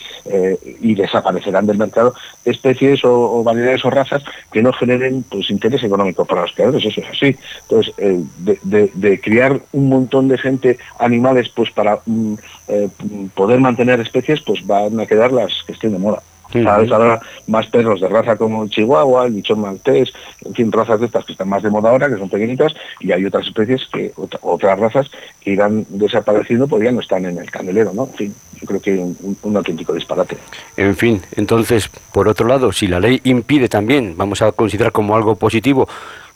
y 0.79 0.95
desaparecerán 0.95 1.67
del 1.67 1.77
mercado 1.77 2.13
especies 2.45 3.03
o, 3.03 3.43
variedades 3.43 3.83
o 3.83 3.89
razas 3.89 4.23
que 4.51 4.61
no 4.61 4.71
generen 4.71 5.23
pues 5.23 5.49
interés 5.49 5.83
económico 5.83 6.25
para 6.25 6.43
los 6.43 6.53
creadores. 6.53 6.85
Eso 6.85 7.01
es 7.01 7.07
así. 7.09 7.35
Entonces, 7.67 7.93
de 7.97 8.91
de 9.01 9.19
criar 9.19 9.61
un 9.71 9.89
montón 9.89 10.27
de 10.27 10.37
gente 10.37 10.77
animales 10.99 11.49
pues 11.49 11.71
para 11.71 11.99
mm, 12.05 12.33
eh, 12.67 12.89
poder 13.33 13.59
mantener 13.59 13.99
especies, 13.99 14.41
pues 14.41 14.65
van 14.65 14.99
a 14.99 15.05
quedar 15.05 15.31
las 15.31 15.51
que 15.65 15.73
estén 15.73 15.93
de 15.93 15.99
moda. 15.99 16.21
Ahora 16.65 17.19
más 17.47 17.67
perros 17.67 18.01
de 18.01 18.07
raza 18.07 18.35
como 18.35 18.63
el 18.63 18.69
chihuahua, 18.69 19.25
el 19.25 19.33
bichón 19.33 19.61
maltés, 19.61 20.11
en 20.45 20.53
fin, 20.53 20.71
razas 20.71 20.99
de 20.99 21.05
estas 21.05 21.25
que 21.25 21.33
están 21.33 21.49
más 21.49 21.63
de 21.63 21.69
moda 21.69 21.89
ahora, 21.89 22.09
que 22.09 22.17
son 22.17 22.29
pequeñitas, 22.29 22.73
y 22.99 23.11
hay 23.11 23.25
otras 23.25 23.47
especies, 23.47 23.87
que 23.91 24.11
otras 24.41 24.79
razas 24.79 25.09
que 25.39 25.51
irán 25.51 25.85
desapareciendo 25.89 26.67
porque 26.67 26.85
ya 26.85 26.91
no 26.91 27.01
están 27.01 27.25
en 27.25 27.37
el 27.37 27.49
candelero, 27.49 27.91
¿no? 27.93 28.03
En 28.03 28.13
fin, 28.13 28.35
yo 28.59 28.67
creo 28.67 28.81
que 28.81 28.93
un, 28.97 29.37
un 29.43 29.57
auténtico 29.57 29.93
disparate. 29.93 30.37
En 30.77 30.95
fin, 30.95 31.21
entonces, 31.35 31.89
por 32.13 32.27
otro 32.27 32.47
lado, 32.47 32.71
si 32.71 32.87
la 32.87 32.99
ley 32.99 33.21
impide 33.23 33.69
también, 33.69 34.15
vamos 34.17 34.41
a 34.41 34.51
considerar 34.51 34.91
como 34.91 35.15
algo 35.15 35.35
positivo, 35.35 35.87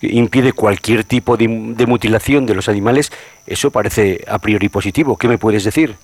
impide 0.02 0.54
cualquier 0.54 1.04
tipo 1.04 1.38
de, 1.38 1.48
mutilación 1.48 2.46
de 2.46 2.56
los 2.56 2.70
animales, 2.70 3.12
eso 3.46 3.72
parece 3.72 4.24
a 4.28 4.40
priori 4.40 4.70
positivo. 4.70 5.18
¿Qué 5.18 5.28
me 5.28 5.38
puedes 5.38 5.64
decir? 5.64 5.96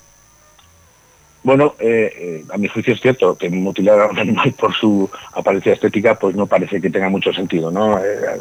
Bueno, 1.43 1.73
eh, 1.79 2.13
eh, 2.15 2.45
a 2.51 2.57
mi 2.57 2.67
juicio 2.67 2.93
es 2.93 3.01
cierto 3.01 3.35
que 3.35 3.49
mutilar 3.49 3.99
a 3.99 4.07
un 4.07 4.19
animal 4.19 4.53
por 4.53 4.73
su 4.75 5.09
apariencia 5.33 5.73
estética, 5.73 6.17
pues 6.17 6.35
no 6.35 6.45
parece 6.45 6.79
que 6.79 6.91
tenga 6.91 7.09
mucho 7.09 7.33
sentido, 7.33 7.71
¿no? 7.71 7.97
Eh, 7.97 8.37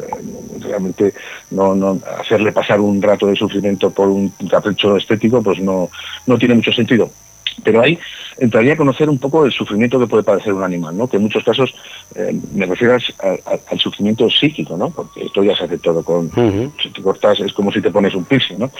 realmente 0.59 1.13
no, 1.49 1.73
no 1.73 1.99
hacerle 2.19 2.51
pasar 2.51 2.79
un 2.79 3.01
rato 3.01 3.25
de 3.25 3.35
sufrimiento 3.35 3.89
por 3.89 4.07
un 4.07 4.29
capricho 4.49 4.97
estético, 4.97 5.41
pues 5.41 5.59
no, 5.59 5.89
no 6.27 6.37
tiene 6.37 6.55
mucho 6.55 6.71
sentido. 6.71 7.09
Pero 7.63 7.81
ahí 7.81 7.97
entraría 8.37 8.73
a 8.73 8.77
conocer 8.77 9.09
un 9.09 9.19
poco 9.19 9.45
el 9.45 9.51
sufrimiento 9.51 9.99
que 9.99 10.07
puede 10.07 10.23
padecer 10.23 10.53
un 10.53 10.63
animal, 10.63 10.97
¿no? 10.97 11.07
Que 11.07 11.17
en 11.17 11.23
muchos 11.23 11.43
casos 11.43 11.73
eh, 12.15 12.35
me 12.53 12.65
refiero 12.65 12.93
al 12.93 13.79
sufrimiento 13.79 14.29
psíquico, 14.29 14.77
¿no? 14.77 14.89
Porque 14.89 15.25
esto 15.25 15.43
ya 15.43 15.55
se 15.55 15.65
hace 15.65 15.77
todo 15.77 16.03
con... 16.03 16.31
Si 16.81 16.89
te 16.89 17.01
cortas 17.01 17.39
es 17.39 17.53
como 17.53 17.71
si 17.71 17.81
te 17.81 17.91
pones 17.91 18.15
un 18.15 18.25
piercing, 18.25 18.59
¿no? 18.59 18.71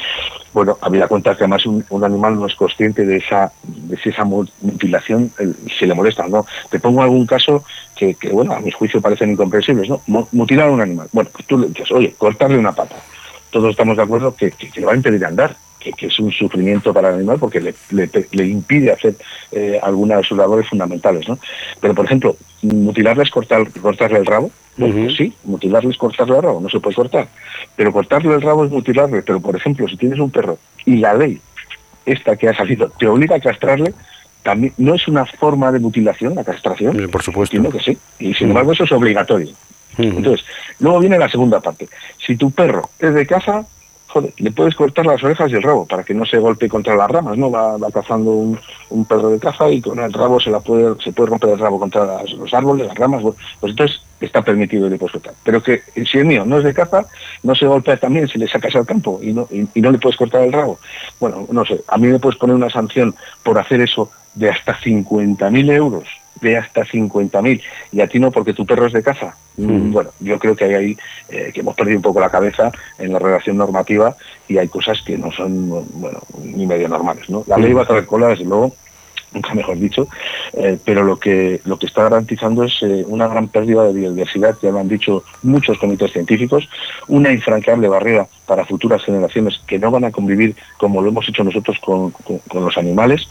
Bueno, 0.53 0.77
había 0.81 1.07
cuenta 1.07 1.35
que 1.35 1.43
además 1.43 1.65
un, 1.65 1.85
animal 2.03 2.39
no 2.39 2.47
es 2.47 2.55
consciente 2.55 3.05
de 3.05 3.17
esa, 3.17 3.51
de 3.63 3.99
esa 4.03 4.23
mutilación, 4.23 5.31
si 5.77 5.85
le 5.85 5.93
molesta, 5.93 6.27
¿no? 6.27 6.45
Te 6.69 6.79
pongo 6.79 7.01
algún 7.01 7.25
caso 7.25 7.63
que, 7.95 8.15
bueno, 8.31 8.53
a 8.53 8.59
mi 8.59 8.71
juicio 8.71 8.99
parecen 8.99 9.31
incomprensibles, 9.31 9.89
¿no? 9.89 10.01
Mutilar 10.31 10.69
a 10.69 10.71
un 10.71 10.81
animal. 10.81 11.07
Bueno, 11.11 11.29
tú 11.45 11.59
le 11.59 11.67
dices, 11.67 11.91
oye, 11.91 12.15
cortarle 12.17 12.57
una 12.57 12.71
pata. 12.71 12.95
Todos 13.51 13.71
estamos 13.71 13.97
de 13.97 14.03
acuerdo 14.03 14.35
que, 14.35 14.49
que 14.51 14.79
le 14.79 14.87
va 14.87 14.93
a 14.93 14.95
impedir 14.95 15.23
andar 15.25 15.55
que, 15.81 16.07
es 16.07 16.19
un 16.19 16.31
sufrimiento 16.31 16.93
para 16.93 17.09
el 17.09 17.15
animal 17.15 17.37
porque 17.39 17.59
le, 17.59 18.47
impide 18.47 18.91
hacer 18.91 19.15
eh, 19.51 19.79
algunas 19.81 20.19
de 20.19 20.23
sus 20.23 20.37
labores 20.37 20.67
fundamentales. 20.67 21.27
¿no? 21.27 21.37
Pero, 21.79 21.95
por 21.95 22.05
ejemplo, 22.05 22.35
mutilarles, 22.61 23.29
cortar, 23.29 23.69
cortarle 23.81 24.19
el 24.19 24.25
rabo, 24.25 24.51
pues 24.77 25.15
sí, 25.17 25.33
mutilarles, 25.43 25.97
cortarle 25.97 26.37
el 26.37 26.43
rabo, 26.43 26.61
no 26.61 26.69
se 26.69 26.79
puede 26.79 26.95
cortar. 26.95 27.27
Pero 27.75 27.91
cortarle 27.91 28.33
el 28.33 28.41
rabo 28.41 28.65
es 28.65 28.71
mutilarle. 28.71 29.21
Pero, 29.21 29.39
por 29.41 29.55
ejemplo, 29.55 29.87
si 29.87 29.97
tienes 29.97 30.19
un 30.19 30.31
perro 30.31 30.57
y 30.85 30.97
la 30.97 31.13
ley, 31.13 31.39
esta 32.05 32.35
que 32.35 32.49
ha 32.49 32.55
salido, 32.55 32.89
te 32.97 33.07
obliga 33.07 33.35
a 33.35 33.39
castrarle, 33.39 33.93
también 34.43 34.73
no 34.77 34.95
es 34.95 35.07
una 35.07 35.25
forma 35.25 35.71
de 35.71 35.79
mutilación, 35.79 36.35
la 36.35 36.43
castración. 36.43 37.09
por 37.11 37.21
supuesto. 37.21 37.55
Entiendo 37.55 37.77
que 37.77 37.83
sí. 37.83 37.97
Y 38.19 38.33
sin 38.33 38.49
embargo, 38.49 38.71
eso 38.71 38.85
es 38.85 38.91
obligatorio. 38.91 39.49
Entonces, 39.97 40.45
luego 40.79 40.99
viene 40.99 41.17
la 41.17 41.29
segunda 41.29 41.59
parte. 41.59 41.87
Si 42.25 42.35
tu 42.37 42.51
perro 42.51 42.89
es 42.99 43.13
de 43.13 43.25
casa, 43.25 43.65
joder, 44.11 44.33
le 44.37 44.51
puedes 44.51 44.75
cortar 44.75 45.05
las 45.05 45.23
orejas 45.23 45.49
y 45.51 45.55
el 45.55 45.63
rabo 45.63 45.85
para 45.85 46.03
que 46.03 46.13
no 46.13 46.25
se 46.25 46.37
golpee 46.37 46.67
contra 46.67 46.95
las 46.95 47.09
ramas, 47.09 47.37
¿no? 47.37 47.49
Va, 47.49 47.77
cazando 47.91 48.31
un, 48.31 49.05
perro 49.05 49.29
de 49.29 49.39
caza 49.39 49.69
y 49.69 49.81
con 49.81 49.99
el 49.99 50.11
rabo 50.11 50.39
se 50.39 50.51
la 50.51 50.59
puede, 50.59 51.01
se 51.01 51.11
puede 51.11 51.29
romper 51.29 51.51
el 51.51 51.59
rabo 51.59 51.79
contra 51.79 52.21
los 52.23 52.53
árboles, 52.53 52.87
las 52.87 52.97
ramas, 52.97 53.23
pues 53.59 53.71
entonces 53.71 54.01
está 54.19 54.41
permitido 54.41 54.87
puedes 54.97 55.13
cortar. 55.13 55.33
Pero 55.43 55.63
que 55.63 55.81
si 56.05 56.17
el 56.17 56.25
mío 56.25 56.45
no 56.45 56.57
es 56.57 56.63
de 56.63 56.73
caza, 56.73 57.05
no 57.43 57.55
se 57.55 57.65
golpea 57.65 57.97
también 57.97 58.27
si 58.27 58.37
le 58.37 58.47
sacas 58.47 58.75
al 58.75 58.85
campo 58.85 59.19
y 59.21 59.33
no, 59.33 59.47
y 59.51 59.81
no 59.81 59.91
le 59.91 59.97
puedes 59.97 60.17
cortar 60.17 60.43
el 60.43 60.53
rabo. 60.53 60.79
Bueno, 61.19 61.47
no 61.51 61.65
sé, 61.65 61.81
a 61.87 61.97
mí 61.97 62.07
me 62.07 62.19
puedes 62.19 62.37
poner 62.37 62.55
una 62.55 62.69
sanción 62.69 63.15
por 63.43 63.57
hacer 63.57 63.81
eso 63.81 64.11
de 64.35 64.49
hasta 64.49 64.77
50.000 64.77 65.71
euros 65.71 66.20
de 66.41 66.57
hasta 66.57 66.81
50.000 66.81 67.61
y 67.91 68.01
a 68.01 68.07
ti 68.07 68.19
no 68.19 68.31
porque 68.31 68.53
tu 68.53 68.65
perro 68.65 68.87
es 68.87 68.93
de 68.93 69.03
caza. 69.03 69.35
Mm. 69.57 69.91
Bueno, 69.91 70.11
yo 70.19 70.39
creo 70.39 70.55
que 70.55 70.65
hay 70.65 70.73
ahí 70.73 70.97
eh, 71.29 71.51
que 71.53 71.61
hemos 71.61 71.75
perdido 71.75 71.97
un 71.97 72.03
poco 72.03 72.19
la 72.19 72.29
cabeza 72.29 72.71
en 72.97 73.13
la 73.13 73.19
relación 73.19 73.57
normativa 73.57 74.15
y 74.47 74.57
hay 74.57 74.67
cosas 74.67 75.01
que 75.01 75.17
no 75.17 75.31
son, 75.31 75.69
bueno, 75.99 76.19
ni 76.43 76.65
medio 76.65 76.87
normales, 76.87 77.29
¿no? 77.29 77.43
La 77.47 77.57
ley 77.57 77.73
va 77.73 77.83
a 77.83 77.87
traer 77.87 78.05
cola, 78.05 78.29
desde 78.29 78.45
luego, 78.45 78.73
nunca 79.33 79.53
mejor 79.53 79.77
dicho, 79.79 80.07
eh, 80.53 80.77
pero 80.83 81.03
lo 81.03 81.17
que, 81.17 81.61
lo 81.65 81.77
que 81.77 81.85
está 81.85 82.03
garantizando 82.03 82.63
es 82.63 82.73
eh, 82.81 83.03
una 83.07 83.27
gran 83.27 83.47
pérdida 83.47 83.83
de 83.83 83.93
biodiversidad, 83.93 84.57
ya 84.61 84.71
lo 84.71 84.79
han 84.79 84.89
dicho 84.89 85.23
muchos 85.43 85.77
comités 85.77 86.11
científicos, 86.11 86.67
una 87.07 87.31
infranqueable 87.31 87.87
barrera 87.87 88.27
para 88.45 88.65
futuras 88.65 89.03
generaciones 89.03 89.61
que 89.65 89.79
no 89.79 89.91
van 89.91 90.05
a 90.05 90.11
convivir 90.11 90.55
como 90.77 91.01
lo 91.01 91.09
hemos 91.09 91.27
hecho 91.29 91.43
nosotros 91.43 91.77
con, 91.79 92.13
los 92.53 92.77
animales 92.77 93.27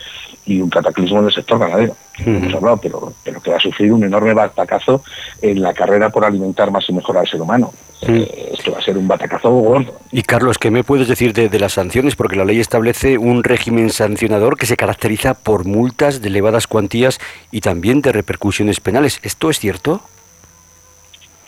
y 0.46 0.60
un 0.60 0.70
cataclismo 0.70 1.20
en 1.20 1.26
el 1.26 1.32
sector 1.32 1.58
ganadero, 1.58 1.94
hemos 2.26 2.54
hablado, 2.54 2.76
pero, 2.78 3.12
pero 3.22 3.40
que 3.40 3.50
va 3.50 3.56
a 3.56 3.60
sufrir 3.60 3.92
un 3.92 4.04
enorme 4.04 4.34
batacazo 4.34 5.02
en 5.40 5.60
la 5.62 5.72
carrera 5.74 6.10
por 6.10 6.24
alimentar 6.24 6.70
más 6.70 6.88
y 6.88 6.92
mejor 6.92 7.18
al 7.18 7.28
ser 7.28 7.40
humano. 7.40 7.72
Eh, 8.02 8.52
esto 8.54 8.72
va 8.72 8.78
a 8.78 8.82
ser 8.82 8.96
un 8.96 9.06
batacazo 9.06 9.50
gordo. 9.50 9.94
Y 10.10 10.22
Carlos, 10.22 10.58
¿qué 10.58 10.70
me 10.70 10.84
puedes 10.84 11.06
decir 11.06 11.32
de, 11.34 11.58
las 11.58 11.74
sanciones? 11.74 12.16
Porque 12.16 12.36
la 12.36 12.44
ley 12.44 12.58
establece 12.58 13.18
un 13.18 13.44
régimen 13.44 13.90
sancionador 13.90 14.56
que 14.56 14.66
se 14.66 14.76
caracteriza 14.76 15.34
por 15.34 15.66
multas 15.66 16.22
de 16.22 16.28
elevadas 16.28 16.66
cuantías 16.66 17.20
y 17.50 17.60
también 17.60 18.00
de 18.00 18.12
repercusiones 18.12 18.80
penales. 18.80 19.20
¿Esto 19.22 19.50
es 19.50 19.58
cierto? 19.58 20.00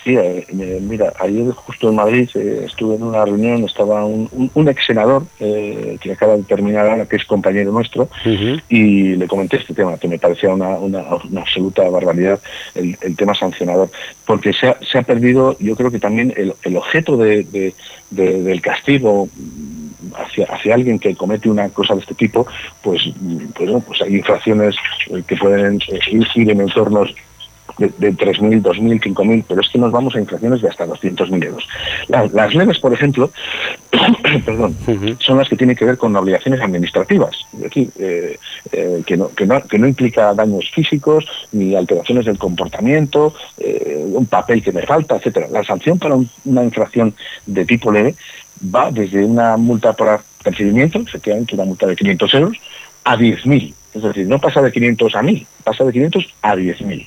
Sí, 0.05 0.17
eh, 0.17 0.45
eh, 0.49 0.81
mira, 0.83 1.13
ayer 1.21 1.53
justo 1.53 1.89
en 1.89 1.95
Madrid 1.95 2.29
estuve 2.35 2.97
en 2.97 3.05
una 3.05 3.25
reunión, 3.25 3.65
estaba 3.65 4.05
un, 4.05 4.51
ex 4.69 4.87
senador 4.87 5.25
que 5.39 6.13
acaba 6.13 6.37
de 6.37 6.43
terminar 6.43 6.89
ahora, 6.89 7.07
que 7.07 7.17
es 7.17 7.25
compañero 7.25 7.71
nuestro, 7.71 8.09
y 8.69 9.15
le 9.15 9.29
comenté 9.29 9.59
este 9.59 9.75
tema, 9.75 9.97
que 9.99 10.09
me 10.09 10.19
parecía 10.19 10.51
una, 10.51 10.77
absoluta 11.41 11.89
barbaridad 11.89 12.41
el, 12.75 12.97
tema 13.17 13.35
sancionador, 13.35 13.91
porque 14.27 14.53
se 14.53 14.99
ha, 14.99 15.03
perdido, 15.03 15.57
yo 15.61 15.77
creo 15.77 15.91
que 15.91 16.01
también 16.01 16.35
el, 16.37 16.77
objeto 16.77 17.17
del 17.17 18.61
castigo 18.61 19.29
hacia, 20.17 20.47
hacia 20.47 20.75
alguien 20.75 20.99
que 20.99 21.15
comete 21.15 21.49
una 21.49 21.69
cosa 21.69 21.95
de 21.95 22.01
este 22.01 22.15
tipo, 22.15 22.47
pues, 22.83 23.03
pues, 23.55 23.71
pues 23.87 24.03
hay 24.03 24.17
infracciones 24.17 24.75
que 25.27 25.37
pueden 25.37 25.81
ir 26.35 26.51
en 26.51 26.61
entornos 26.61 27.15
de, 27.79 27.93
de 27.99 28.13
3.000, 28.13 28.63
2.000, 28.63 29.01
5.000, 29.01 29.45
pero 29.49 29.61
es 29.61 29.69
que 29.69 29.79
nos 29.79 29.93
vamos 29.93 30.15
a 30.15 30.21
inflaciones 30.21 30.63
de 30.63 30.69
hasta 30.69 30.87
200.000 30.87 31.45
euros. 31.45 31.69
Las, 32.09 32.55
leves, 32.55 32.79
por 32.79 32.93
ejemplo, 32.93 33.31
perdón, 34.45 34.77
son 35.21 35.39
las 35.39 35.49
que 35.49 35.57
tienen 35.57 35.77
que 35.77 35.85
ver 35.85 35.99
con 35.99 36.15
obligaciones 36.17 36.61
administrativas, 36.61 37.37
aquí, 37.65 37.91
eh, 37.99 38.39
eh, 38.73 39.03
que, 39.07 39.17
no, 39.17 39.29
que, 39.31 39.47
no, 39.47 39.63
que 39.63 39.79
no 39.79 39.87
implica 39.87 40.35
daños 40.35 40.71
físicos 40.71 41.27
ni 41.53 41.75
alteraciones 41.75 42.27
del 42.27 42.39
comportamiento, 42.39 43.35
eh, 43.59 44.05
un 44.07 44.27
papel 44.27 44.63
que 44.63 44.73
me 44.73 44.83
falta, 44.83 45.17
etcétera. 45.17 45.49
La 45.51 45.65
sanción 45.65 45.99
para 45.99 46.17
una 46.45 46.65
infracción 46.65 47.15
de 47.47 47.65
tipo 47.65 47.91
leve 47.91 48.15
va 48.75 48.91
desde 48.91 49.25
una 49.25 49.57
multa 49.57 49.93
por 49.93 50.09
apercibimiento, 50.09 51.01
efectivamente 51.01 51.55
una 51.55 51.65
multa 51.65 51.87
de 51.87 51.97
500 51.97 52.35
euros, 52.35 52.59
a 53.05 53.17
10.000. 53.17 53.75
Es 53.95 54.03
decir, 54.03 54.27
no 54.27 54.41
pasa 54.41 54.63
de 54.63 54.73
500 54.73 55.15
a 55.15 55.23
1.000, 55.23 55.47
pasa 55.65 55.85
de 55.85 55.93
500 55.93 56.35
a 56.43 56.55
10.000. 56.55 57.07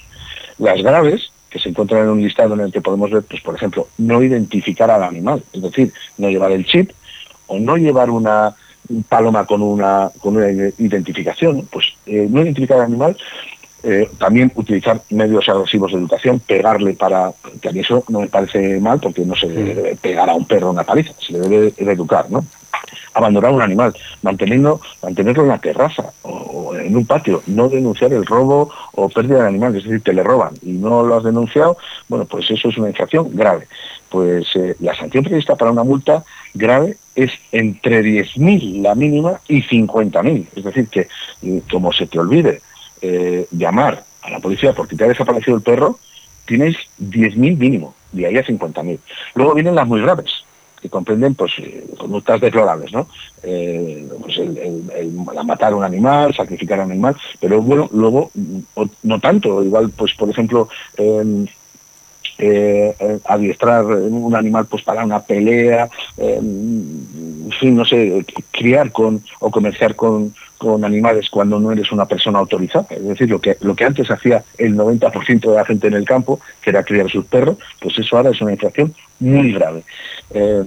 Las 0.57 0.81
graves, 0.81 1.31
que 1.49 1.59
se 1.59 1.69
encuentran 1.69 2.03
en 2.03 2.09
un 2.09 2.21
listado 2.21 2.53
en 2.53 2.61
el 2.61 2.71
que 2.71 2.81
podemos 2.81 3.11
ver, 3.11 3.23
pues 3.23 3.41
por 3.41 3.55
ejemplo, 3.55 3.87
no 3.97 4.21
identificar 4.21 4.89
al 4.91 5.03
animal, 5.03 5.43
es 5.53 5.61
decir, 5.61 5.93
no 6.17 6.29
llevar 6.29 6.51
el 6.51 6.65
chip 6.65 6.91
o 7.47 7.59
no 7.59 7.77
llevar 7.77 8.09
una 8.09 8.55
paloma 9.09 9.45
con 9.45 9.61
una, 9.61 10.11
con 10.21 10.37
una 10.37 10.49
identificación, 10.77 11.67
pues 11.71 11.85
eh, 12.05 12.27
no 12.29 12.41
identificar 12.41 12.79
al 12.79 12.85
animal, 12.85 13.17
eh, 13.83 14.09
también 14.17 14.51
utilizar 14.55 15.01
medios 15.11 15.47
agresivos 15.47 15.91
de 15.91 15.99
educación, 15.99 16.39
pegarle 16.39 16.93
para, 16.93 17.31
que 17.61 17.69
a 17.69 17.71
mí 17.71 17.79
eso 17.79 18.03
no 18.09 18.21
me 18.21 18.27
parece 18.27 18.79
mal 18.79 18.99
porque 18.99 19.25
no 19.25 19.35
se 19.35 19.47
debe 19.47 19.95
pegar 19.95 20.29
a 20.29 20.33
un 20.33 20.45
perro 20.45 20.71
una 20.71 20.83
paliza, 20.83 21.13
se 21.19 21.33
le 21.33 21.39
debe 21.39 21.73
educar, 21.77 22.29
¿no? 22.29 22.43
abandonar 23.15 23.51
un 23.51 23.61
animal, 23.61 23.95
manteniendo, 24.21 24.81
mantenerlo 25.01 25.43
en 25.43 25.49
la 25.49 25.57
terraza 25.57 26.11
o, 26.23 26.75
en 26.75 26.95
un 26.95 27.05
patio, 27.05 27.41
no 27.47 27.69
denunciar 27.69 28.13
el 28.13 28.25
robo 28.25 28.71
o 28.95 29.09
pérdida 29.09 29.41
de 29.41 29.47
animal, 29.47 29.75
es 29.75 29.83
decir, 29.83 30.01
te 30.01 30.13
le 30.13 30.23
roban 30.23 30.53
y 30.61 30.73
no 30.73 31.03
lo 31.03 31.15
has 31.15 31.23
denunciado, 31.23 31.77
bueno, 32.07 32.25
pues 32.25 32.49
eso 32.49 32.69
es 32.69 32.77
una 32.77 32.89
infracción 32.89 33.29
grave. 33.35 33.67
Pues 34.09 34.47
eh, 34.55 34.75
la 34.79 34.95
sanción 34.95 35.23
prevista 35.23 35.55
para 35.55 35.71
una 35.71 35.83
multa 35.83 36.23
grave 36.53 36.97
es 37.15 37.31
entre 37.51 38.01
10.000 38.01 38.81
la 38.81 38.95
mínima 38.95 39.39
y 39.47 39.61
50.000. 39.61 40.47
Es 40.55 40.63
decir, 40.63 40.87
que 40.87 41.07
como 41.69 41.91
se 41.91 42.07
te 42.07 42.19
olvide 42.19 42.61
eh, 43.01 43.47
llamar 43.51 44.03
a 44.21 44.29
la 44.29 44.39
policía 44.39 44.73
porque 44.73 44.95
te 44.95 45.03
ha 45.03 45.07
desaparecido 45.07 45.57
el 45.57 45.63
perro, 45.63 45.99
tienes 46.45 46.75
10.000 47.01 47.57
mínimo, 47.57 47.95
de 48.11 48.27
ahí 48.27 48.37
a 48.37 48.45
50.000. 48.45 48.99
Luego 49.35 49.53
vienen 49.53 49.75
las 49.75 49.87
muy 49.87 50.01
graves, 50.01 50.45
comprenden 50.89 51.35
pues 51.35 51.53
eh, 51.59 51.85
conductas 51.97 52.41
deplorables, 52.41 52.91
¿no? 52.91 53.07
Eh, 53.43 54.07
pues 54.21 54.37
el, 54.37 55.11
matar 55.45 55.73
a 55.73 55.75
un 55.75 55.83
animal, 55.83 56.33
sacrificar 56.33 56.79
a 56.79 56.85
un 56.85 56.91
animal, 56.91 57.15
pero 57.39 57.61
bueno, 57.61 57.89
luego 57.93 58.31
no 59.03 59.19
tanto, 59.19 59.63
igual 59.63 59.89
pues 59.89 60.13
por 60.13 60.29
ejemplo 60.29 60.69
em, 60.97 61.45
eh, 62.37 63.19
adiestrar 63.25 63.85
un 63.85 64.35
animal 64.35 64.65
pues 64.65 64.83
para 64.83 65.05
una 65.05 65.21
pelea, 65.21 65.89
em, 66.17 67.44
fin, 67.57 67.75
no 67.75 67.85
sé, 67.85 68.25
criar 68.51 68.91
con 68.91 69.23
o 69.39 69.51
comerciar 69.51 69.95
con, 69.95 70.33
con 70.57 70.83
animales 70.85 71.29
cuando 71.29 71.59
no 71.59 71.71
eres 71.71 71.91
una 71.91 72.05
persona 72.05 72.39
autorizada. 72.39 72.87
Es 72.89 73.05
decir, 73.05 73.29
lo 73.29 73.39
que, 73.39 73.57
lo 73.61 73.75
que 73.75 73.85
antes 73.85 74.09
hacía 74.09 74.43
el 74.57 74.75
90% 74.75 75.39
de 75.39 75.55
la 75.55 75.65
gente 75.65 75.87
en 75.87 75.93
el 75.93 76.05
campo, 76.05 76.39
que 76.61 76.69
era 76.69 76.83
criar 76.83 77.09
sus 77.09 77.25
perros, 77.25 77.57
pues 77.79 77.97
eso 77.97 78.17
ahora 78.17 78.31
es 78.31 78.41
una 78.41 78.53
infracción 78.53 78.93
muy 79.19 79.53
grave. 79.53 79.83
Eh, 80.31 80.63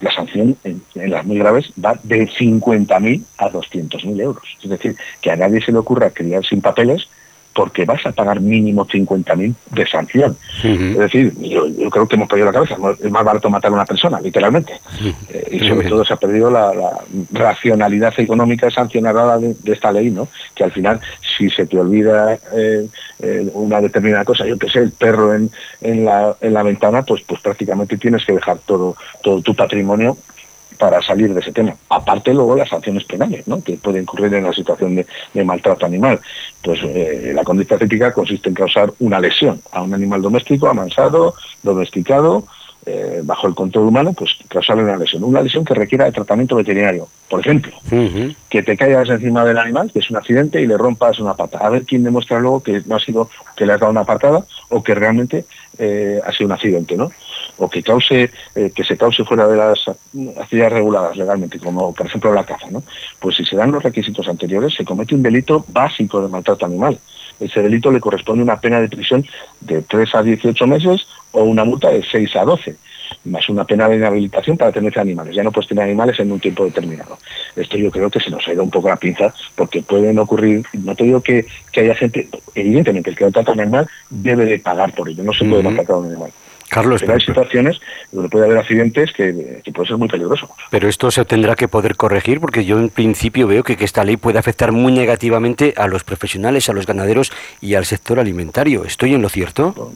la 0.00 0.12
sanción 0.12 0.56
en, 0.64 0.82
las 0.94 1.24
muy 1.24 1.38
graves 1.38 1.72
va 1.82 1.98
de 2.02 2.28
50.000 2.28 3.22
a 3.38 3.50
200.000 3.50 4.20
euros. 4.20 4.44
Es 4.62 4.70
decir, 4.70 4.96
que 5.20 5.30
a 5.30 5.36
nadie 5.36 5.60
se 5.60 5.72
le 5.72 5.78
ocurra 5.78 6.10
criar 6.10 6.44
sin 6.44 6.60
papeles 6.60 7.08
porque 7.54 7.84
vas 7.84 8.04
a 8.06 8.12
pagar 8.12 8.40
mínimo 8.40 8.86
50.000 8.86 9.54
de 9.72 9.86
sanción. 9.86 10.36
Es 10.62 10.96
decir, 10.96 11.34
yo, 11.40 11.90
creo 11.90 12.06
que 12.06 12.14
hemos 12.14 12.28
perdido 12.28 12.46
la 12.46 12.52
cabeza. 12.52 12.76
Es 13.02 13.10
más 13.10 13.24
barato 13.24 13.50
matar 13.50 13.72
a 13.72 13.74
una 13.74 13.84
persona, 13.84 14.20
literalmente. 14.20 14.74
Eh, 15.28 15.48
y 15.52 15.68
sobre 15.68 15.88
todo 15.88 16.04
se 16.04 16.12
ha 16.12 16.16
perdido 16.16 16.50
la, 16.50 16.72
racionalidad 17.32 18.14
económica 18.18 18.70
sancionada 18.70 19.38
de, 19.38 19.56
esta 19.72 19.90
ley, 19.90 20.10
¿no? 20.10 20.28
Que 20.54 20.64
al 20.64 20.72
final, 20.72 21.00
si 21.36 21.50
se 21.50 21.66
te 21.66 21.78
olvida 21.78 22.38
eh, 22.54 22.88
eh, 23.20 23.50
una 23.54 23.80
determinada 23.80 24.24
cosa, 24.24 24.46
yo 24.46 24.56
que 24.58 24.68
sé, 24.68 24.78
el 24.78 24.92
perro 24.92 25.34
en, 25.34 25.50
en, 25.80 26.04
la, 26.04 26.36
en 26.40 26.54
la 26.54 26.62
ventana, 26.62 27.02
pues, 27.02 27.22
pues 27.26 27.40
prácticamente 27.40 27.96
tienes 27.96 28.24
que 28.24 28.34
dejar 28.34 28.58
todo, 28.58 28.96
todo 29.22 29.42
tu 29.42 29.54
patrimonio 29.54 30.16
para 30.78 31.02
salir 31.02 31.34
de 31.34 31.40
ese 31.40 31.52
tema. 31.52 31.74
Aparte 31.88 32.32
luego 32.32 32.56
las 32.56 32.68
sanciones 32.68 33.04
penales, 33.04 33.46
¿no? 33.46 33.62
que 33.62 33.76
pueden 33.76 34.04
ocurrir 34.04 34.32
en 34.34 34.44
la 34.44 34.52
situación 34.52 34.94
de, 34.94 35.44
maltrato 35.44 35.86
animal. 35.86 36.20
Pues 36.62 36.80
eh, 36.84 37.32
la 37.34 37.44
conducta 37.44 37.76
ética 37.76 38.12
consiste 38.12 38.48
en 38.48 38.54
causar 38.54 38.92
una 39.00 39.20
lesión 39.20 39.60
a 39.72 39.82
un 39.82 39.94
animal 39.94 40.22
doméstico, 40.22 40.68
amansado, 40.68 41.34
domesticado, 41.62 42.44
eh, 42.86 43.20
bajo 43.22 43.46
el 43.48 43.54
control 43.54 43.88
humano, 43.88 44.14
pues 44.14 44.30
causarle 44.48 44.84
una 44.84 44.96
lesión. 44.96 45.22
Una 45.22 45.42
lesión 45.42 45.64
que 45.64 45.74
requiera 45.74 46.06
de 46.06 46.12
tratamiento 46.12 46.56
veterinario. 46.56 47.06
Por 47.28 47.40
ejemplo, 47.40 47.72
que 48.48 48.62
te 48.62 48.76
caigas 48.78 49.10
encima 49.10 49.44
del 49.44 49.58
animal, 49.58 49.90
que 49.92 49.98
es 49.98 50.08
un 50.10 50.16
accidente, 50.16 50.62
y 50.62 50.66
le 50.66 50.78
rompas 50.78 51.18
una 51.18 51.34
pata. 51.34 51.58
A 51.58 51.68
ver 51.68 51.84
quién 51.84 52.02
demuestra 52.02 52.40
luego 52.40 52.62
que 52.62 52.80
no 52.86 52.96
ha 52.96 53.00
sido 53.00 53.28
que 53.56 53.66
le 53.66 53.74
has 53.74 53.80
dado 53.80 53.92
una 53.92 54.04
patada 54.04 54.44
o 54.70 54.82
que 54.82 54.94
realmente 54.94 55.44
eh, 55.76 56.20
ha 56.24 56.32
sido 56.32 56.46
un 56.46 56.52
accidente, 56.52 56.96
¿no? 56.96 57.10
O 57.58 57.68
que 57.68 57.82
cause, 57.82 58.30
eh, 58.54 58.72
que 58.74 58.84
se 58.84 58.96
cause 58.96 59.24
fuera 59.24 59.46
de 59.48 59.56
las 59.56 59.88
actividades 60.38 60.72
reguladas 60.72 61.16
legalmente, 61.16 61.58
como 61.58 61.92
por 61.92 62.06
ejemplo 62.06 62.32
la 62.32 62.44
caza, 62.44 62.70
¿no? 62.70 62.82
Pues 63.18 63.36
si 63.36 63.44
se 63.44 63.56
dan 63.56 63.72
los 63.72 63.82
requisitos 63.82 64.28
anteriores, 64.28 64.74
se 64.74 64.84
comete 64.84 65.14
un 65.14 65.22
delito 65.22 65.64
básico 65.68 66.22
de 66.22 66.28
maltrato 66.28 66.66
animal. 66.66 66.98
Ese 67.40 67.62
delito 67.62 67.90
le 67.90 68.00
corresponde 68.00 68.42
una 68.42 68.60
pena 68.60 68.80
de 68.80 68.88
prisión 68.88 69.24
de 69.60 69.82
3 69.82 70.14
a 70.14 70.22
18 70.22 70.66
meses 70.66 71.06
o 71.32 71.42
una 71.42 71.64
multa 71.64 71.90
de 71.90 72.02
6 72.02 72.36
a 72.36 72.44
12 72.44 72.76
más 73.24 73.48
una 73.48 73.64
pena 73.64 73.88
de 73.88 73.96
inhabilitación 73.96 74.56
para 74.56 74.72
tener 74.72 74.98
animales. 74.98 75.34
Ya 75.34 75.42
no 75.42 75.52
puedes 75.52 75.68
tener 75.68 75.84
animales 75.84 76.18
en 76.20 76.32
un 76.32 76.40
tiempo 76.40 76.64
determinado. 76.64 77.18
Esto 77.56 77.76
yo 77.76 77.90
creo 77.90 78.10
que 78.10 78.20
se 78.20 78.30
nos 78.30 78.46
ha 78.46 78.52
ido 78.52 78.62
un 78.62 78.70
poco 78.70 78.88
la 78.88 78.96
pinza 78.96 79.34
porque 79.54 79.82
pueden 79.82 80.18
ocurrir, 80.18 80.64
no 80.72 80.94
te 80.94 81.04
digo 81.04 81.20
que, 81.20 81.46
haya 81.76 81.94
gente, 81.94 82.28
evidentemente 82.54 83.10
el 83.10 83.16
que 83.16 83.30
trata 83.30 83.52
un 83.52 83.60
animal 83.60 83.88
debe 84.10 84.44
de 84.44 84.58
pagar 84.58 84.92
por 84.94 85.08
ello, 85.08 85.22
no 85.22 85.32
se 85.32 85.44
puede 85.44 85.62
maltratar 85.62 85.96
a 85.96 85.98
un 85.98 86.06
animal. 86.06 86.30
Carlos, 86.68 87.00
pero 87.00 87.14
hay 87.14 87.20
situaciones 87.20 87.80
donde 88.12 88.28
puede 88.28 88.46
haber 88.46 88.58
accidentes 88.58 89.12
que, 89.12 89.62
puede 89.74 89.88
ser 89.88 89.96
muy 89.96 90.08
peligroso. 90.08 90.48
Pero 90.70 90.88
esto 90.88 91.10
se 91.10 91.24
tendrá 91.24 91.56
que 91.56 91.68
poder 91.68 91.96
corregir 91.96 92.40
porque 92.40 92.64
yo 92.64 92.78
en 92.78 92.90
principio 92.90 93.46
veo 93.46 93.62
que, 93.62 93.76
que, 93.76 93.84
esta 93.84 94.04
ley 94.04 94.16
puede 94.16 94.38
afectar 94.38 94.72
muy 94.72 94.92
negativamente 94.92 95.74
a 95.76 95.88
los 95.88 96.04
profesionales, 96.04 96.68
a 96.68 96.72
los 96.72 96.86
ganaderos 96.86 97.32
y 97.60 97.74
al 97.74 97.84
sector 97.84 98.18
alimentario. 98.18 98.84
¿Estoy 98.84 99.14
en 99.14 99.22
lo 99.22 99.28
cierto? 99.28 99.92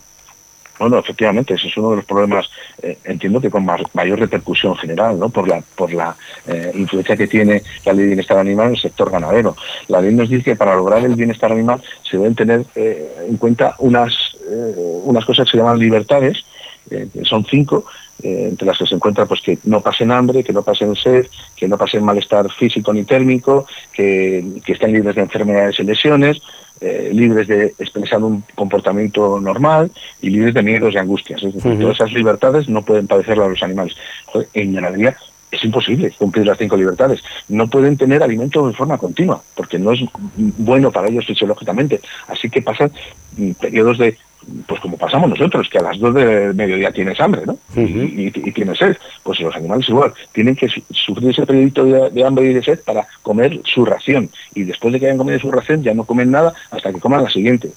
Bueno, 0.82 0.98
efectivamente, 0.98 1.54
ese 1.54 1.68
es 1.68 1.76
uno 1.76 1.90
de 1.90 1.96
los 1.96 2.04
problemas, 2.04 2.50
eh, 2.82 2.98
entiendo 3.04 3.40
que 3.40 3.50
con 3.50 3.64
mayor 3.64 4.18
repercusión 4.18 4.74
general, 4.76 5.16
¿no? 5.16 5.28
Por 5.28 5.46
la, 5.46 5.62
por 5.76 5.92
la 5.92 6.16
eh, 6.44 6.72
influencia 6.74 7.16
que 7.16 7.28
tiene 7.28 7.62
la 7.84 7.92
ley 7.92 8.02
de 8.02 8.06
bienestar 8.08 8.38
animal 8.38 8.66
en 8.66 8.74
el 8.74 8.80
sector 8.80 9.08
ganadero. 9.08 9.56
La 9.86 10.00
ley 10.00 10.12
nos 10.12 10.28
dice 10.28 10.42
que 10.42 10.56
para 10.56 10.74
lograr 10.74 11.04
el 11.04 11.14
bienestar 11.14 11.52
animal 11.52 11.80
se 12.02 12.16
deben 12.16 12.34
tener 12.34 12.64
eh, 12.74 13.26
en 13.28 13.36
cuenta 13.36 13.76
unas, 13.78 14.12
unas 15.04 15.24
cosas 15.24 15.44
que 15.44 15.52
se 15.52 15.58
llaman 15.58 15.78
libertades, 15.78 16.44
son 17.24 17.44
cinco, 17.44 17.84
entre 18.22 18.66
las 18.66 18.78
que 18.78 18.86
se 18.86 18.94
encuentra 18.94 19.26
pues 19.26 19.40
que 19.40 19.58
no 19.64 19.80
pasen 19.80 20.10
hambre, 20.10 20.44
que 20.44 20.52
no 20.52 20.62
pasen 20.62 20.94
sed, 20.94 21.26
que 21.56 21.68
no 21.68 21.76
pasen 21.76 22.04
malestar 22.04 22.50
físico 22.52 22.92
ni 22.92 23.04
térmico, 23.04 23.66
que, 23.92 24.44
que 24.64 24.72
estén 24.72 24.92
libres 24.92 25.14
de 25.14 25.22
enfermedades 25.22 25.78
y 25.80 25.84
lesiones, 25.84 26.40
eh, 26.80 27.10
libres 27.12 27.46
de 27.46 27.66
expresar 27.78 28.22
un 28.22 28.42
comportamiento 28.54 29.40
normal 29.40 29.90
y 30.20 30.30
libres 30.30 30.54
de 30.54 30.62
miedos 30.62 30.94
y 30.94 30.98
angustias. 30.98 31.42
Es 31.42 31.54
decir, 31.54 31.78
todas 31.78 31.96
esas 31.96 32.12
libertades 32.12 32.68
no 32.68 32.82
pueden 32.82 33.06
padecerlas 33.06 33.50
los 33.50 33.62
animales. 33.62 33.96
En 34.52 34.74
ganadería 34.74 35.16
es 35.52 35.62
imposible 35.64 36.10
cumplir 36.18 36.46
las 36.46 36.58
cinco 36.58 36.76
libertades. 36.76 37.22
No 37.48 37.68
pueden 37.68 37.96
tener 37.96 38.22
alimento 38.22 38.66
de 38.66 38.72
forma 38.72 38.98
continua, 38.98 39.40
porque 39.54 39.78
no 39.78 39.92
es 39.92 40.00
bueno 40.34 40.90
para 40.90 41.08
ellos 41.08 41.26
fisiológicamente. 41.26 42.00
Así 42.26 42.50
que 42.50 42.62
pasan 42.62 42.90
mm, 43.36 43.52
periodos 43.52 43.98
de 43.98 44.16
pues 44.66 44.80
como 44.80 44.96
pasamos 44.96 45.30
nosotros, 45.30 45.68
que 45.68 45.78
a 45.78 45.82
las 45.82 45.98
dos 46.00 46.14
del 46.14 46.54
mediodía 46.54 46.90
tienes 46.90 47.20
hambre, 47.20 47.42
¿no? 47.46 47.58
y, 47.76 48.30
tienes 48.30 48.78
sed. 48.78 48.96
Pues 49.22 49.38
los 49.40 49.54
animales 49.54 49.88
igual, 49.88 50.12
tienen 50.32 50.56
que 50.56 50.68
sufrir 50.90 51.30
ese 51.30 51.46
periodo 51.46 52.10
de, 52.10 52.24
hambre 52.24 52.50
y 52.50 52.54
de 52.54 52.62
sed 52.62 52.80
para 52.84 53.06
comer 53.22 53.60
su 53.64 53.84
ración. 53.84 54.30
Y 54.54 54.64
después 54.64 54.92
de 54.92 55.00
que 55.00 55.06
hayan 55.06 55.18
comido 55.18 55.38
su 55.38 55.50
ración 55.50 55.82
ya 55.82 55.94
no 55.94 56.04
comen 56.04 56.30
nada 56.30 56.52
hasta 56.70 56.92
que 56.92 56.98
coman 56.98 57.22
la 57.22 57.30
siguiente. 57.30 57.70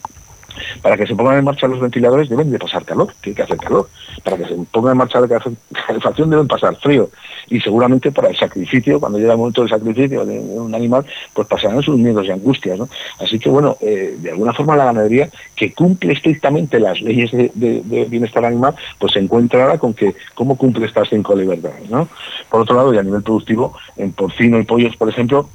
Para 0.81 0.97
que 0.97 1.07
se 1.07 1.15
pongan 1.15 1.37
en 1.37 1.45
marcha 1.45 1.67
los 1.67 1.79
ventiladores 1.79 2.29
deben 2.29 2.51
de 2.51 2.59
pasar 2.59 2.83
calor, 2.85 3.13
tiene 3.21 3.35
que 3.35 3.43
hacer 3.43 3.57
calor. 3.57 3.89
Para 4.23 4.37
que 4.37 4.45
se 4.45 4.55
pongan 4.71 4.93
en 4.93 4.97
marcha 4.97 5.19
la 5.21 5.27
calefacción 5.27 6.29
deben 6.29 6.47
pasar 6.47 6.75
frío. 6.77 7.09
Y 7.49 7.59
seguramente 7.59 8.11
para 8.11 8.29
el 8.29 8.37
sacrificio, 8.37 8.99
cuando 8.99 9.19
llega 9.19 9.33
el 9.33 9.37
momento 9.37 9.61
del 9.61 9.69
sacrificio 9.69 10.25
de 10.25 10.39
un 10.39 10.73
animal, 10.73 11.05
pues 11.33 11.47
pasarán 11.47 11.81
sus 11.81 11.97
miedos 11.97 12.25
y 12.25 12.31
angustias. 12.31 12.77
¿no? 12.79 12.89
Así 13.19 13.39
que 13.39 13.49
bueno, 13.49 13.77
eh, 13.81 14.15
de 14.19 14.31
alguna 14.31 14.53
forma 14.53 14.75
la 14.75 14.85
ganadería 14.85 15.29
que 15.55 15.73
cumple 15.73 16.13
estrictamente 16.13 16.79
las 16.79 17.01
leyes 17.01 17.31
de, 17.31 17.81
bienestar 18.09 18.45
animal, 18.45 18.75
pues 18.99 19.13
se 19.13 19.19
encuentra 19.19 19.77
con 19.77 19.93
que 19.93 20.15
cómo 20.33 20.57
cumple 20.57 20.85
estas 20.85 21.09
cinco 21.09 21.35
libertades. 21.35 21.89
¿no? 21.89 22.07
Por 22.49 22.61
otro 22.61 22.75
lado, 22.75 22.93
y 22.93 22.97
a 22.97 23.03
nivel 23.03 23.23
productivo, 23.23 23.75
en 23.97 24.11
porcino 24.11 24.59
y 24.59 24.63
pollos, 24.63 24.95
por 24.95 25.09
ejemplo, 25.09 25.49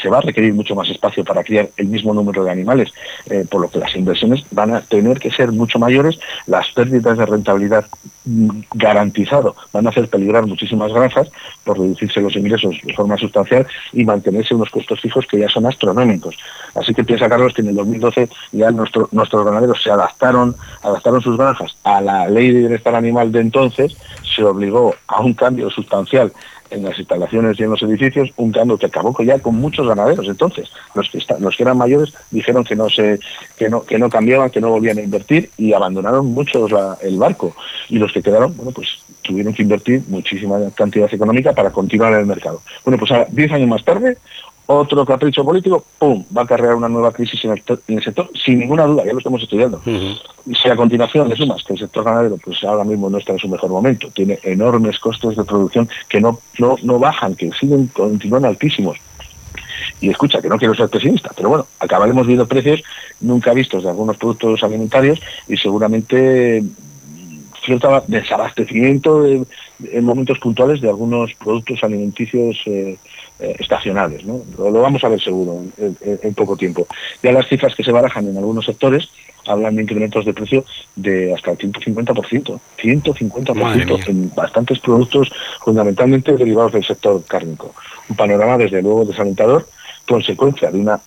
se 0.00 0.08
va 0.08 0.18
a 0.18 0.22
requerir 0.22 0.54
mucho 0.54 0.74
más 0.74 0.88
espacio 0.88 1.24
para 1.24 1.44
criar 1.44 1.70
el 1.76 1.86
mismo 1.86 2.14
número 2.14 2.44
de 2.44 2.50
animales, 2.50 2.92
eh, 3.30 3.44
por 3.50 3.60
lo 3.60 3.70
que 3.70 3.78
las 3.78 3.94
inversiones 3.96 4.44
van 4.50 4.74
a 4.74 4.80
tener 4.80 5.18
que 5.18 5.30
ser 5.30 5.52
mucho 5.52 5.78
mayores, 5.78 6.18
las 6.46 6.70
pérdidas 6.72 7.18
de 7.18 7.26
rentabilidad 7.26 7.86
mm, 8.24 8.48
garantizado 8.74 9.56
van 9.72 9.86
a 9.86 9.90
hacer 9.90 10.08
peligrar 10.08 10.46
muchísimas 10.46 10.92
granjas 10.92 11.28
por 11.64 11.78
reducirse 11.78 12.20
los 12.20 12.36
ingresos 12.36 12.76
de 12.82 12.94
forma 12.94 13.16
sustancial 13.16 13.66
y 13.92 14.04
mantenerse 14.04 14.54
unos 14.54 14.70
costos 14.70 15.00
fijos 15.00 15.26
que 15.26 15.38
ya 15.38 15.48
son 15.48 15.66
astronómicos. 15.66 16.36
Así 16.74 16.94
que 16.94 17.04
piensa 17.04 17.28
Carlos 17.28 17.54
que 17.54 17.62
en 17.62 17.68
el 17.68 17.76
2012 17.76 18.28
ya 18.52 18.70
nuestros 18.70 19.44
ganaderos 19.44 19.82
se 19.82 19.90
adaptaron, 19.90 20.54
adaptaron 20.82 21.20
sus 21.20 21.36
granjas 21.36 21.76
a 21.84 22.00
la 22.00 22.28
ley 22.28 22.50
de 22.52 22.60
bienestar 22.60 22.94
animal 22.94 23.32
de 23.32 23.40
entonces, 23.40 23.96
se 24.22 24.44
obligó 24.44 24.94
a 25.06 25.20
un 25.20 25.34
cambio 25.34 25.70
sustancial 25.70 26.32
en 26.70 26.84
las 26.84 26.98
instalaciones 26.98 27.58
y 27.58 27.62
en 27.62 27.70
los 27.70 27.82
edificios, 27.82 28.30
un 28.36 28.52
cambio 28.52 28.78
que 28.78 28.86
acabó 28.86 29.16
ya 29.22 29.38
con 29.38 29.56
muchos 29.56 29.86
ganaderos. 29.86 30.26
Entonces, 30.26 30.70
los 30.94 31.08
que, 31.08 31.20
los 31.40 31.56
que 31.56 31.62
eran 31.62 31.78
mayores 31.78 32.12
dijeron 32.30 32.64
que 32.64 32.76
no, 32.76 32.88
se, 32.88 33.18
que, 33.56 33.68
no, 33.68 33.82
que 33.82 33.98
no 33.98 34.08
cambiaban, 34.08 34.50
que 34.50 34.60
no 34.60 34.70
volvían 34.70 34.98
a 34.98 35.02
invertir 35.02 35.50
y 35.56 35.72
abandonaron 35.72 36.26
muchos 36.26 36.70
el 37.02 37.18
barco. 37.18 37.54
Y 37.88 37.98
los 37.98 38.12
que 38.12 38.22
quedaron, 38.22 38.56
bueno, 38.56 38.72
pues 38.72 38.88
tuvieron 39.22 39.52
que 39.52 39.62
invertir 39.62 40.02
muchísima 40.08 40.58
cantidad 40.74 41.12
económica 41.12 41.52
para 41.52 41.70
continuar 41.70 42.12
en 42.14 42.20
el 42.20 42.26
mercado. 42.26 42.62
Bueno, 42.84 42.98
pues 42.98 43.12
10 43.30 43.52
años 43.52 43.68
más 43.68 43.84
tarde, 43.84 44.18
otro 44.70 45.06
capricho 45.06 45.42
político, 45.44 45.82
¡pum!, 45.98 46.24
va 46.36 46.42
a 46.42 46.46
cargar 46.46 46.74
una 46.74 46.90
nueva 46.90 47.10
crisis 47.10 47.42
en 47.44 47.52
el, 47.52 48.02
sector, 48.04 48.30
sin 48.44 48.58
ninguna 48.58 48.84
duda, 48.84 49.04
ya 49.04 49.12
lo 49.12 49.18
estamos 49.18 49.42
estudiando. 49.42 49.80
Y 49.86 50.54
si 50.54 50.68
a 50.68 50.76
continuación 50.76 51.26
le 51.26 51.36
sumas 51.36 51.64
que 51.64 51.72
el 51.72 51.78
sector 51.78 52.04
ganadero, 52.04 52.36
pues 52.36 52.62
ahora 52.64 52.84
mismo 52.84 53.08
no 53.08 53.16
está 53.16 53.32
en 53.32 53.38
su 53.38 53.48
mejor 53.48 53.70
momento, 53.70 54.10
tiene 54.10 54.38
enormes 54.42 54.98
costos 54.98 55.36
de 55.36 55.44
producción 55.44 55.88
que 56.08 56.20
no, 56.20 56.38
no, 56.58 56.76
no 56.82 56.98
bajan, 56.98 57.34
que 57.34 57.50
siguen, 57.52 57.86
continúan 57.88 58.44
altísimos 58.44 58.98
y 60.02 60.10
escucha, 60.10 60.42
que 60.42 60.48
no 60.48 60.58
quiero 60.58 60.74
ser 60.74 60.90
pesimista, 60.90 61.30
pero 61.34 61.48
bueno, 61.48 61.66
acabaremos 61.80 62.26
viendo 62.26 62.46
precios 62.46 62.82
nunca 63.20 63.54
vistos 63.54 63.84
de 63.84 63.88
algunos 63.88 64.18
productos 64.18 64.62
alimentarios 64.62 65.18
y 65.48 65.56
seguramente 65.56 66.62
cierto 67.64 68.02
desabastecimiento 68.06 69.26
en 69.26 70.04
momentos 70.04 70.38
puntuales 70.38 70.80
de 70.80 70.88
algunos 70.88 71.34
productos 71.34 71.82
alimenticios 71.82 72.56
eh, 72.66 72.98
eh, 73.40 73.56
estacionales. 73.58 74.24
¿no? 74.24 74.42
Lo, 74.56 74.72
vamos 74.72 75.02
a 75.04 75.08
ver 75.08 75.20
seguro 75.20 75.62
en, 75.78 76.34
poco 76.34 76.56
tiempo. 76.56 76.86
Ya 77.22 77.32
las 77.32 77.48
cifras 77.48 77.74
que 77.74 77.84
se 77.84 77.92
barajan 77.92 78.26
en 78.26 78.36
algunos 78.36 78.64
sectores 78.66 79.08
hablan 79.46 79.76
de 79.76 79.82
incrementos 79.82 80.24
de 80.24 80.34
precio 80.34 80.64
de 80.96 81.32
hasta 81.34 81.52
el 81.52 81.58
150%, 81.58 82.60
150% 82.78 84.08
en 84.08 84.34
bastantes 84.34 84.78
productos 84.80 85.30
fundamentalmente 85.60 86.36
derivados 86.36 86.72
del 86.72 86.84
sector 86.84 87.24
cárnico. 87.24 87.74
Un 88.08 88.16
panorama 88.16 88.58
desde 88.58 88.82
luego 88.82 89.04
desalentador 89.04 89.66
consecuencia 90.08 90.70
de 90.70 90.78
una 90.78 90.98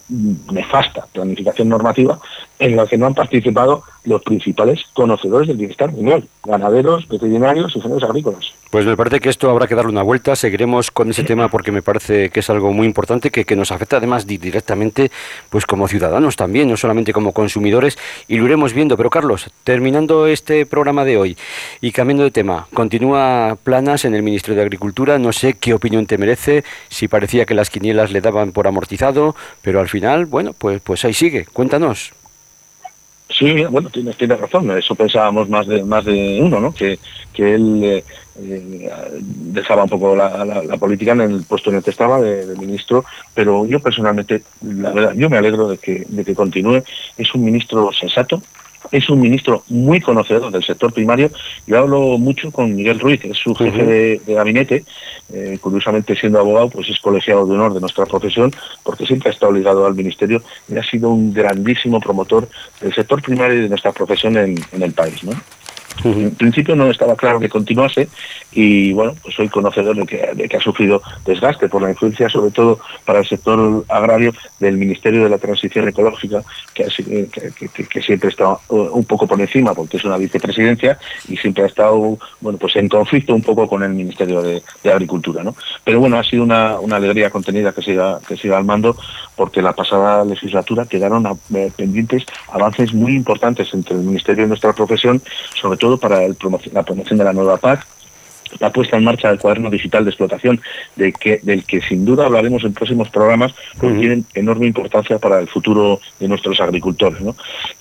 nefasta 0.52 1.08
planificación 1.12 1.67
normativa 1.67 2.20
en 2.60 2.76
la 2.76 2.86
que 2.86 2.98
no 2.98 3.08
han 3.08 3.15
participado 3.15 3.84
los 4.04 4.22
principales 4.24 4.82
conocedores 4.94 5.48
del 5.48 5.58
bienestar 5.58 5.90
animal, 5.90 6.28
ganaderos, 6.44 7.08
veterinarios 7.08 7.76
y 7.76 7.82
generales 7.82 8.10
agrícolas. 8.10 8.54
Pues 8.72 8.86
me 8.86 8.96
parece 8.96 9.20
que 9.20 9.30
esto 9.30 9.50
habrá 9.50 9.68
que 9.68 9.76
darle 9.76 9.92
una 9.92 10.02
vuelta, 10.02 10.36
seguiremos 10.36 10.92
con 10.92 11.10
ese 11.10 11.24
tema 11.24 11.50
porque 11.50 11.72
me 11.72 11.82
parece 11.82 12.30
que 12.30 12.40
es 12.40 12.50
algo 12.50 12.72
muy 12.72 12.88
importante 12.88 13.30
que, 13.30 13.44
que 13.44 13.56
nos 13.56 13.72
afecta 13.72 13.98
además 13.98 14.26
directamente 14.26 15.12
pues 15.50 15.66
como 15.66 15.88
ciudadanos 15.88 16.38
también, 16.38 16.70
no 16.70 16.78
solamente 16.78 17.12
como 17.12 17.34
consumidores, 17.34 17.98
y 18.28 18.38
lo 18.38 18.46
iremos 18.46 18.74
viendo. 18.74 18.96
Pero 18.96 19.10
Carlos, 19.10 19.50
terminando 19.64 20.26
este 20.26 20.66
programa 20.66 21.04
de 21.04 21.18
hoy 21.18 21.38
y 21.82 21.92
cambiando 21.92 22.24
de 22.24 22.32
tema, 22.32 22.68
continúa 22.74 23.58
Planas 23.62 24.06
en 24.06 24.16
el 24.16 24.24
Ministerio 24.24 24.56
de 24.56 24.64
Agricultura, 24.64 25.20
no 25.20 25.34
sé 25.34 25.56
qué 25.56 25.74
opinión 25.74 26.06
te 26.06 26.18
merece, 26.18 26.64
si 26.88 27.08
parecía 27.08 27.46
que 27.46 27.54
las 27.54 27.70
quinielas 27.70 28.12
le 28.12 28.22
daban 28.22 28.54
por 28.54 28.68
amortizado, 28.68 29.36
pero 29.62 29.80
al 29.80 29.90
final, 29.90 30.26
bueno, 30.26 30.54
pues, 30.58 30.82
pues 30.82 31.04
ahí 31.04 31.14
sigue, 31.14 31.46
cuéntanos. 31.52 32.14
Sí, 33.38 33.63
bueno, 33.65 33.89
tienes, 33.89 34.17
tienes 34.17 34.39
razón, 34.39 34.70
eso 34.78 34.94
pensábamos 34.96 35.48
más 35.48 35.65
de 35.65 35.84
más 35.84 36.04
de 36.04 36.39
uno, 36.41 36.60
¿no? 36.60 36.74
Que, 36.74 37.00
que 37.34 37.56
él 37.56 37.82
eh, 37.84 38.04
eh, 38.39 39.20
dejaba 39.22 39.84
un 39.84 39.89
poco 39.89 40.15
la, 40.15 40.78
política 40.80 41.13
en 41.13 41.22
el 41.22 41.44
puesto 41.44 41.70
en 41.70 41.78
el 41.78 41.84
que 41.84 41.91
estaba 41.91 42.20
de, 42.20 42.56
ministro, 42.58 43.06
pero 43.34 43.65
yo 43.65 43.80
personalmente, 43.80 44.44
la 44.62 44.91
verdad, 44.91 45.13
yo 45.15 45.30
me 45.30 45.38
alegro 45.38 45.70
de 45.70 45.78
que, 45.78 46.06
de 46.08 46.26
que 46.26 46.36
continúe. 46.36 46.84
Es 47.17 47.34
un 47.34 47.44
ministro 47.46 47.91
sensato, 47.94 48.41
es 48.91 49.10
un 49.10 49.19
ministro 49.19 49.63
muy 49.69 50.01
conocedor 50.01 50.51
del 50.51 50.63
sector 50.63 50.93
primario. 50.93 51.32
Yo 51.65 51.77
hablo 51.77 52.17
mucho 52.17 52.51
con 52.51 52.75
Miguel 52.75 52.99
Ruiz, 52.99 53.19
que 53.21 53.30
es 53.30 53.38
su 53.38 53.56
jefe 53.56 53.86
de, 53.86 54.21
gabinete. 54.27 54.84
Eh, 55.34 55.58
curiosamente, 55.62 56.15
siendo 56.15 56.39
abogado, 56.39 56.69
pues 56.69 56.89
es 56.89 56.99
colegiado 56.99 57.45
de 57.45 57.54
honor 57.54 57.73
de 57.73 57.80
nuestra 57.80 58.06
profesión, 58.06 58.51
porque 58.84 59.06
siempre 59.06 59.30
ha 59.30 59.34
estado 59.34 59.51
ligado 59.51 59.86
al 59.86 59.95
ministerio 59.95 60.41
y 60.67 60.77
ha 60.77 60.84
sido 60.84 61.10
un 61.10 61.34
grandísimo 61.34 61.99
promotor 61.99 62.47
del 62.82 62.93
sector 62.93 63.21
primario 63.21 63.60
y 63.60 63.62
de 63.62 63.69
nuestra 63.69 63.91
profesión 63.91 64.38
en, 64.38 64.56
en 64.71 64.84
el 64.84 64.91
país. 64.91 65.23
¿no? 65.23 65.32
En 66.04 66.36
principio 66.36 66.75
no 66.75 66.89
estaba 66.89 67.15
claro 67.15 67.39
que 67.39 67.49
continuase 67.49 68.10
y 68.51 68.91
bueno, 68.93 69.15
pues 69.21 69.36
soy 69.36 69.49
conocedor 69.49 69.95
de 69.95 70.06
que, 70.47 70.58
ha 70.58 70.60
sufrido 70.60 71.01
desgaste 71.25 71.69
por 71.69 71.82
la 71.82 71.89
influencia, 71.89 72.30
sobre 72.30 72.51
todo 72.51 72.80
para 73.06 73.19
el 73.19 73.25
sector 73.25 73.86
agrario 73.88 74.34
del 74.60 74.77
Ministerio 74.77 75.23
de 75.23 75.30
la 75.30 75.38
Transición 75.38 75.88
Ecológica, 75.88 76.43
que, 76.73 76.86
que, 77.89 78.01
siempre 78.01 78.30
está 78.30 78.58
un 78.69 79.06
poco 79.06 79.27
por 79.27 79.39
encima 79.39 79.73
porque 79.73 79.97
es 79.97 80.06
una 80.06 80.17
vicepresidencia 80.17 80.97
y 81.27 81.38
siempre 81.38 81.63
ha 81.63 81.67
estado 81.67 82.17
bueno 82.39 82.58
pues 82.58 82.75
en 82.75 82.89
conflicto 82.89 83.34
un 83.34 83.41
poco 83.41 83.67
con 83.67 83.84
el 83.84 83.93
Ministerio 83.93 84.41
de, 84.41 84.62
Agricultura. 84.91 85.43
¿no? 85.43 85.56
Pero 85.84 85.99
bueno, 85.99 86.17
ha 86.17 86.23
sido 86.23 86.43
una, 86.43 86.77
alegría 86.91 87.30
contenida 87.30 87.71
que 87.71 87.82
siga, 87.82 88.19
que 88.27 88.36
siga 88.36 88.58
al 88.58 88.65
mando 88.65 88.97
porque 89.36 89.62
la 89.62 89.73
pasada 89.73 90.25
legislatura 90.25 90.86
quedaron 90.86 91.25
eh, 91.54 91.71
pendientes 91.75 92.25
avances 92.51 92.93
muy 92.93 93.15
importantes 93.15 93.73
entre 93.73 93.95
el 93.95 94.01
Ministerio 94.01 94.45
y 94.45 94.47
nuestra 94.47 94.73
profesión, 94.73 95.21
sobre 95.60 95.77
todo 95.82 95.98
para 95.98 96.22
la 96.28 96.84
promoción 96.84 97.17
de 97.17 97.24
la 97.24 97.34
nueva 97.34 97.58
PAC, 97.58 97.86
la 98.60 98.72
puesta 98.72 98.98
en 98.98 99.04
marcha 99.04 99.30
del 99.30 99.39
cuaderno 99.39 99.70
digital 99.70 100.04
de 100.04 100.12
explotación, 100.12 100.62
de 100.96 101.12
que, 101.12 101.39
del 101.41 101.63
que 101.63 101.82
sin 101.82 102.06
duda 102.06 102.26
hablaremos 102.26 102.63
en 102.63 102.74
próximos 102.74 103.10
programas, 103.10 103.54
porque 103.80 103.98
tienen 103.98 104.26
enorme 104.36 104.67
importancia 104.67 105.17
para 105.17 105.39
el 105.39 105.48
futuro 105.48 106.00
de 106.20 106.28
nuestros 106.28 106.60
agricultores. 106.60 107.20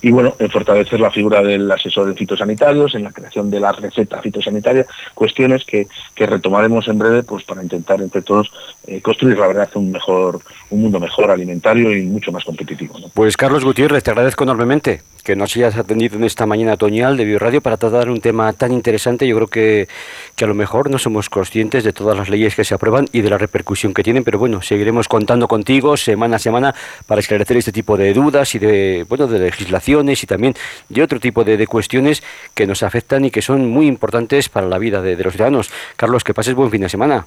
Y 0.01 0.11
bueno, 0.11 0.35
en 0.39 0.49
fortalecer 0.49 1.01
la 1.01 1.11
figura 1.11 1.43
del 1.43 1.71
asesor 1.71 2.07
de 2.07 2.15
fitosanitarios, 2.15 2.95
en 2.95 3.05
la 3.05 3.13
creación 3.13 3.51
de 3.51 3.61
la 3.61 3.73
receta 3.73 4.23
fitosanitaria, 4.23 4.87
cuestiones 5.15 5.65
que, 5.65 5.87
retomaremos 6.17 6.87
en 6.87 6.99
breve 6.99 7.23
pues 7.23 7.45
para 7.45 7.63
intentar 7.63 8.01
entre 8.01 8.23
todos 8.23 8.53
eh, 8.87 9.01
construir 9.01 9.39
la 9.39 9.49
verdad 9.49 9.69
un 9.75 9.91
mejor, 9.91 10.41
un 10.69 10.83
mundo 10.83 11.01
mejor 11.01 11.31
alimentario 11.31 11.97
y 11.97 12.03
mucho 12.03 12.31
más 12.31 12.45
competitivo. 12.45 12.95
Pues 13.15 13.37
Carlos 13.37 13.65
Gutiérrez, 13.65 14.05
te 14.05 14.11
agradezco 14.11 14.45
enormemente 14.45 15.01
que 15.23 15.37
nos 15.37 15.57
hayas 15.57 15.77
atendido 15.77 16.17
en 16.17 16.25
esta 16.25 16.47
mañana 16.47 16.75
otoñal 16.75 17.17
de 17.17 17.25
Bioradio 17.25 17.61
para 17.61 17.77
tratar 17.77 18.11
un 18.11 18.21
tema 18.21 18.53
tan 18.53 18.73
interesante. 18.73 19.27
Yo 19.27 19.37
creo 19.37 19.49
que, 19.49 19.89
que, 20.37 20.45
a 20.45 20.49
lo 20.49 20.55
mejor 20.55 20.91
no 20.91 20.99
somos 20.99 21.29
conscientes 21.29 21.85
de 21.85 21.93
todas 21.93 22.17
las 22.17 22.29
leyes 22.29 22.55
que 22.55 22.65
se 22.65 22.75
aprueban 22.75 23.07
y 23.13 23.21
de 23.21 23.31
la 23.31 23.39
repercusión 23.39 23.95
que 23.95 24.03
tienen, 24.03 24.25
pero 24.25 24.39
bueno, 24.39 24.63
seguiremos 24.63 25.09
contando 25.09 25.49
contigo 25.49 25.97
semana 25.97 26.37
a 26.37 26.39
semana 26.39 26.75
para 27.07 27.21
esclarecer 27.21 27.57
este 27.57 27.73
tipo 27.73 27.97
de 27.97 28.13
dudas 28.13 28.55
y 28.55 28.59
de, 28.59 29.07
bueno, 29.09 29.27
de 29.27 29.39
legislaciones 29.39 30.23
y 30.23 30.27
también 30.27 30.55
de 30.89 31.03
otro 31.03 31.21
tipo 31.21 31.45
de, 31.45 31.67
cuestiones 31.67 32.23
que 32.55 32.67
nos 32.67 32.83
afectan 32.83 33.25
y 33.25 33.31
que 33.31 33.43
son 33.43 33.69
muy 33.69 33.87
importantes 33.87 34.49
para 34.49 34.67
la 34.67 34.79
vida 34.79 35.03
de, 35.03 35.15
de 35.17 35.25
los 35.25 35.35
ciudadanos. 35.35 35.71
Carlos, 35.97 36.25
que 36.25 36.35
pases 36.35 36.55
buen 36.55 36.71
fin 36.71 36.81
de 36.81 36.89
semana. 36.89 37.27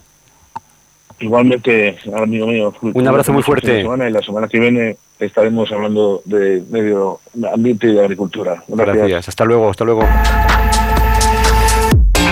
Igualmente, 1.20 1.98
amigo 2.16 2.48
mío. 2.48 2.74
Un 2.82 3.08
abrazo 3.08 3.34
muy 3.34 3.44
fuerte. 3.44 3.82
y 3.82 4.12
la 4.12 4.22
semana 4.22 4.48
que 4.48 4.60
viene 4.60 4.98
estaremos 5.20 5.72
hablando 5.72 6.22
de 6.26 6.64
medio 6.70 7.20
ambiente 7.54 7.88
y 7.88 7.94
de 7.94 8.02
agricultura. 8.02 8.64
Gracias. 8.68 9.30
Hasta 9.30 9.46
luego, 9.46 9.70
hasta 9.70 9.86
luego. 9.86 10.02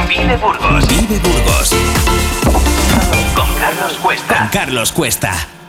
Vive 0.09 0.37
Burgos. 0.37 0.87
Vive 0.87 1.19
Burgos. 1.19 1.75
Con 3.35 3.55
Carlos 3.55 3.97
Cuesta. 4.01 4.37
Con 4.37 4.47
Carlos 4.49 4.91
Cuesta. 4.91 5.60